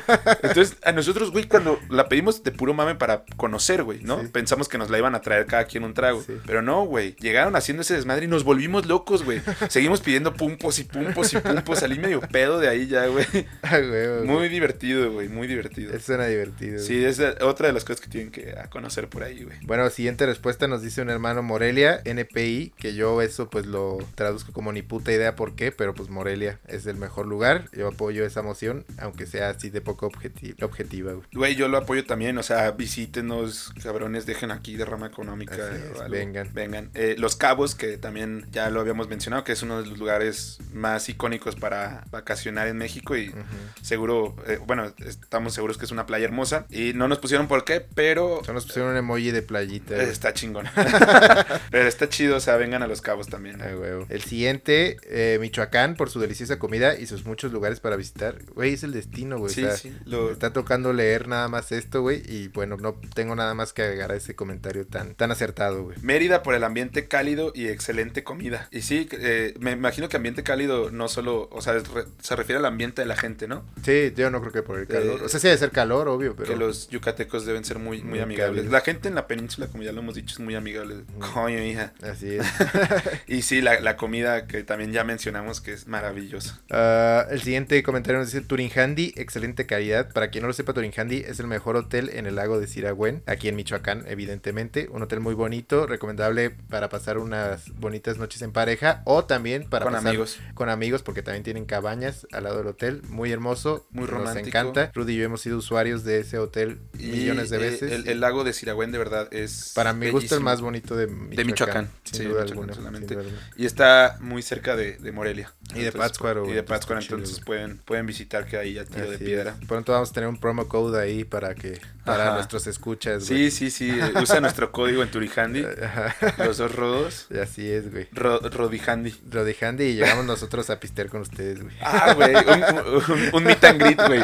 [0.43, 4.21] Entonces a nosotros, güey, cuando la pedimos de puro mame para conocer, güey, ¿no?
[4.21, 4.27] Sí.
[4.27, 6.21] Pensamos que nos la iban a traer cada quien un trago.
[6.21, 6.33] Sí.
[6.45, 7.15] Pero no, güey.
[7.19, 9.41] Llegaron haciendo ese desmadre y nos volvimos locos, güey.
[9.69, 11.79] Seguimos pidiendo pumpos y pumpos y pumpos.
[11.79, 13.25] Salí medio pedo de ahí ya, güey.
[13.61, 14.23] Ah, güey, güey.
[14.23, 15.93] Muy divertido, güey, muy divertido.
[15.93, 16.73] Eso suena divertido.
[16.75, 16.85] güey.
[16.85, 19.57] Sí, es otra de las cosas que tienen que conocer por ahí, güey.
[19.63, 24.51] Bueno, siguiente respuesta nos dice un hermano Morelia, NPI, que yo eso pues lo traduzco
[24.51, 27.69] como ni puta idea por qué, pero pues Morelia es el mejor lugar.
[27.73, 31.25] Yo apoyo esa moción, aunque sea así de poco objeti- objetiva, güey.
[31.33, 35.55] Güey, yo lo apoyo también, o sea, visítenos, cabrones, dejen aquí económica.
[35.55, 36.11] Es, o algo.
[36.11, 36.49] vengan.
[36.53, 36.89] Vengan.
[36.93, 40.59] Eh, Los Cabos, que también ya lo habíamos mencionado, que es uno de los lugares
[40.73, 43.33] más icónicos para vacacionar en México y
[43.81, 47.63] seguro, eh, bueno, estamos seguros que es una playa hermosa y no nos pusieron por
[47.65, 50.01] qué, pero Solo nos pusieron un emoji de playita.
[50.01, 50.65] está chingón.
[51.71, 53.59] pero está chido, o sea, vengan a Los Cabos también.
[53.61, 54.05] Huevo.
[54.09, 58.37] El siguiente, eh, Michoacán, por su deliciosa comida y sus muchos lugares para visitar.
[58.53, 59.53] Güey, es el destino, güey.
[59.53, 62.21] Sí, o sea, sí, lo- me está tocando leer nada más esto, güey.
[62.25, 65.97] Y bueno, no tengo nada más que agregar a ese comentario tan, tan acertado, güey.
[66.01, 68.67] Mérida por el ambiente cálido y excelente comida.
[68.71, 72.59] Y sí, eh, me imagino que ambiente cálido no solo, o sea, re- se refiere
[72.59, 73.65] al ambiente de la gente, ¿no?
[73.83, 75.19] Sí, yo no creo que por el calor.
[75.21, 76.49] Eh, o sea, sí debe ser calor, obvio, pero.
[76.49, 78.65] Que los yucatecos deben ser muy, muy Muy amigables.
[78.71, 80.95] La gente en la península, como ya lo hemos dicho, es muy amigable.
[81.33, 81.93] Coño, hija.
[82.01, 82.45] Así es.
[83.27, 86.59] Y sí, la, la comida que también ya mencionamos que es maravillosa.
[86.69, 90.11] Ah, el siguiente comentario nos dice Turinjandi, excelente calidad.
[90.11, 93.21] Para quien no lo sepa, Turinjandi es el mejor hotel en el lago de Siragüen,
[93.27, 94.87] aquí en Michoacán, evidentemente.
[94.91, 99.85] Un hotel muy bonito, recomendable para pasar unas bonitas noches en pareja o también para
[99.85, 100.39] Con pasar amigos.
[100.53, 103.01] con amigos, porque también tienen cabañas al lado del hotel.
[103.09, 104.47] Muy hermoso, Muy Nos romántico.
[104.47, 104.91] encanta.
[104.93, 107.91] Rudy y yo hemos sido usuarios de ese hotel Y, millones de eh, veces.
[107.91, 109.71] El, el lago de Siragüen, de verdad, es.
[109.75, 111.45] para mi gusto, el más bonito de Michoacán.
[111.47, 112.73] Michoacán, Sin sí, duda Michoacán alguna.
[112.73, 113.07] solamente.
[113.09, 113.49] sin duda alguna.
[113.57, 115.51] Y está muy cerca de, de Morelia.
[115.75, 119.17] Y de Pátzcuaro, Y de Pátzcuaro, entonces pueden, pueden visitar que ahí ya tiro de
[119.19, 119.55] piedra.
[119.61, 119.67] es.
[119.67, 122.33] Pronto vamos a tener un promo code ahí para que para Ajá.
[122.35, 123.29] nuestros escuchas.
[123.29, 123.51] güey.
[123.51, 123.99] Sí, sí, sí.
[123.99, 125.63] eh, Usa nuestro código en Turijandi.
[125.83, 126.15] Ajá.
[126.43, 127.27] Los dos rodos.
[127.39, 128.07] Así es, güey.
[128.13, 129.13] Ro- Rodijandi.
[129.29, 131.75] Rodijandi y llegamos nosotros a pistear con ustedes, güey.
[131.81, 132.33] Ah, güey.
[132.35, 132.63] Un,
[133.11, 134.21] un, un meet and greet, güey.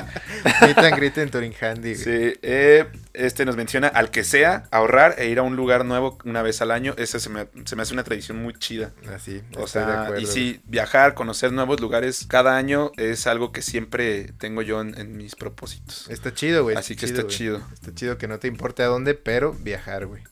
[0.61, 2.03] Meet and greet en Turinjandi, güey.
[2.03, 6.17] Sí, eh, este nos menciona al que sea ahorrar e ir a un lugar nuevo
[6.25, 6.93] una vez al año.
[6.97, 8.93] Esa se me, se me hace una tradición muy chida.
[9.13, 13.61] Así, O de sea, y sí, viajar, conocer nuevos lugares cada año es algo que
[13.61, 16.09] siempre tengo yo en, en mis propósitos.
[16.09, 16.75] Está chido, güey.
[16.75, 17.61] Así que está chido.
[17.73, 20.23] Está chido que no te importe a dónde, pero viajar, güey.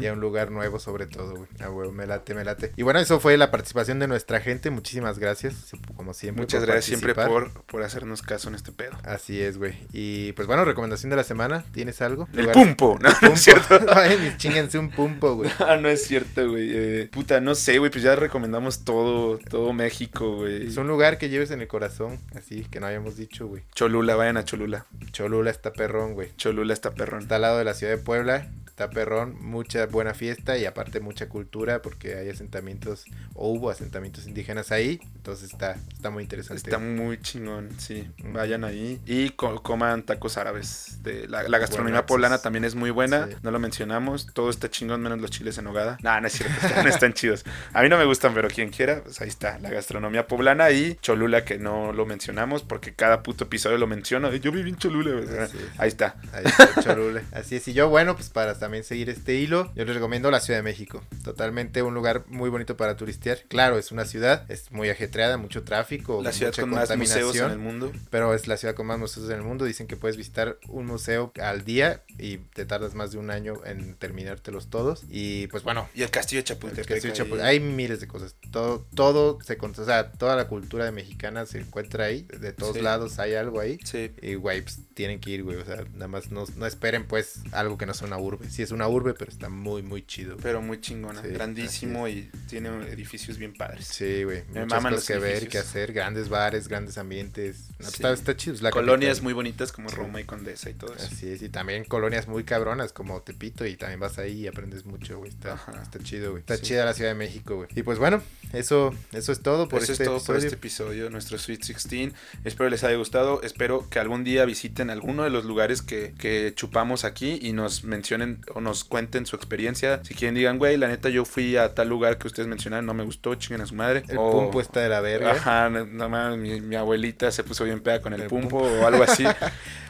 [0.00, 1.48] Y a un lugar nuevo sobre todo, güey.
[1.60, 2.72] Ah, güey, me late, me late.
[2.76, 4.70] Y bueno, eso fue la participación de nuestra gente.
[4.70, 6.42] Muchísimas gracias, como siempre.
[6.42, 8.92] Muchas gracias siempre por, por hacernos caso en este pedo.
[9.04, 9.74] Así es, güey.
[9.92, 11.64] Y pues bueno, recomendación de la semana.
[11.72, 12.28] ¿Tienes algo?
[12.32, 13.10] El Lugar- pumpo, ¿no?
[13.10, 13.34] Pumpo.
[13.34, 13.78] ¿Es cierto?
[13.94, 15.50] Ay, chinguense un pumpo, güey.
[15.60, 16.70] Ah, no es cierto, güey.
[16.72, 20.66] Eh, puta, no sé, güey, pues ya recomendamos todo, todo México, güey.
[20.66, 23.62] Es un lugar que lleves en el corazón, así que no habíamos dicho, güey.
[23.74, 24.86] Cholula, vayan a Cholula.
[25.12, 26.34] Cholula está perrón, güey.
[26.36, 27.22] Cholula está perrón.
[27.22, 28.48] Está al lado de la ciudad de Puebla,
[28.80, 33.04] está perrón, mucha buena fiesta y aparte mucha cultura porque hay asentamientos
[33.34, 36.62] o hubo asentamientos indígenas ahí, entonces está, está muy interesante.
[36.62, 38.08] Está muy chingón, sí.
[38.24, 41.00] Vayan ahí y co- coman tacos árabes.
[41.02, 43.26] De la, la gastronomía poblana también es muy buena.
[43.26, 43.34] Sí.
[43.42, 44.28] No lo mencionamos.
[44.32, 45.98] Todo está chingón menos los chiles en nogada.
[46.02, 46.66] Nah, no es cierto.
[46.66, 47.44] están, están chidos.
[47.74, 49.58] A mí no me gustan, pero quien quiera, pues ahí está.
[49.58, 54.34] La gastronomía poblana y Cholula, que no lo mencionamos porque cada puto episodio lo menciono.
[54.34, 55.48] Yo viví en Cholula.
[55.76, 56.16] Ahí está.
[56.32, 57.22] Ahí está Cholula.
[57.32, 60.40] Así es, y yo, bueno, pues para también seguir este hilo, yo les recomiendo la
[60.40, 61.02] Ciudad de México.
[61.24, 63.38] Totalmente un lugar muy bonito para turistear.
[63.48, 67.00] Claro, es una ciudad, es muy ajetreada, mucho tráfico, La ciudad mucha con más museos
[67.36, 67.50] en contaminación.
[67.52, 67.92] el mundo.
[68.10, 69.64] Pero es la ciudad con más museos en el mundo.
[69.64, 73.54] Dicen que puedes visitar un museo al día y te tardas más de un año
[73.64, 75.02] en terminártelos todos.
[75.10, 76.86] Y pues bueno, Y el castillo de el Chapultepec.
[76.88, 77.28] Castillo de ahí.
[77.30, 78.34] Chapul- hay miles de cosas.
[78.50, 82.22] Todo, todo se o sea, toda la cultura de mexicana se encuentra ahí.
[82.38, 82.82] De todos Sí.
[82.82, 83.78] lados hay algo ahí.
[83.84, 84.12] Sí.
[84.22, 85.56] Y güey, pues tienen que ir, güey.
[85.56, 88.50] O sea, nada más no, no esperen pues algo que no sea una urbe.
[88.50, 90.32] Sí es una urbe, pero está muy, muy chido.
[90.34, 90.42] güey.
[90.42, 91.22] Pero muy chingona.
[91.22, 93.86] Sí, grandísimo y tiene edificios bien padres.
[93.86, 94.42] Sí, güey.
[94.52, 95.94] Me Muchas maman cosas los que ver, que hacer.
[95.94, 97.68] Grandes bares, grandes ambientes.
[97.78, 97.94] No, Sí.
[97.96, 98.54] Está, está chido.
[98.56, 99.24] es la Colonias capital.
[99.24, 99.88] muy bonitas como.
[99.88, 101.06] Roma y Condesa y todo eso.
[101.10, 104.84] Así es, y también colonias muy cabronas como Tepito y también vas ahí y aprendes
[104.84, 105.30] mucho, güey.
[105.30, 106.40] Está, está chido, güey.
[106.40, 106.62] Está Sí.
[106.64, 107.68] chida la Ciudad de México, güey.
[107.74, 108.22] Y pues bueno,
[108.52, 112.12] eso, eso es todo por Eso este es todo por este episodio, nuestro Sweet 16.
[112.44, 113.40] Espero les haya gustado.
[113.42, 117.84] Espero que algún día visiten alguno de los lugares que, que chupamos aquí y nos
[117.84, 120.00] mencionen o nos cuenten su experiencia.
[120.04, 122.94] Si quieren, digan, güey, la neta, yo fui a tal lugar que ustedes mencionaron, no
[122.94, 124.02] me gustó, chinguen a su madre.
[124.08, 125.32] El O- pumpo está de la verga.
[125.32, 128.60] Ajá, no, no mames, mi, mi abuelita se puso bien peda con el, El pumpo,
[128.60, 128.80] pumpo.
[128.82, 129.24] o algo así.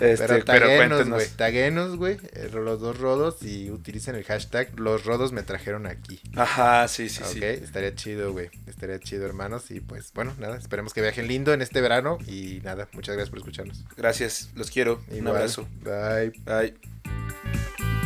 [0.00, 1.08] Este, Pero pero taguenos, cuéntenos.
[1.18, 1.28] güey.
[1.36, 2.16] Taguenos, güey.
[2.32, 6.20] eh, Los dos rodos y utilicen el hashtag los rodos me trajeron aquí.
[6.36, 7.44] Ajá, sí, sí, ok, sí.
[7.44, 8.48] estaría chido, güey.
[8.66, 9.70] Estaría chido, hermanos.
[9.70, 12.16] Y pues bueno, nada, esperemos que viajen lindo en este verano.
[12.26, 13.84] Y nada, muchas gracias por escucharnos.
[13.96, 14.89] Gracias, los quiero.
[15.10, 15.66] Un abrazo.
[15.82, 16.32] Bye.
[16.44, 17.99] Bye.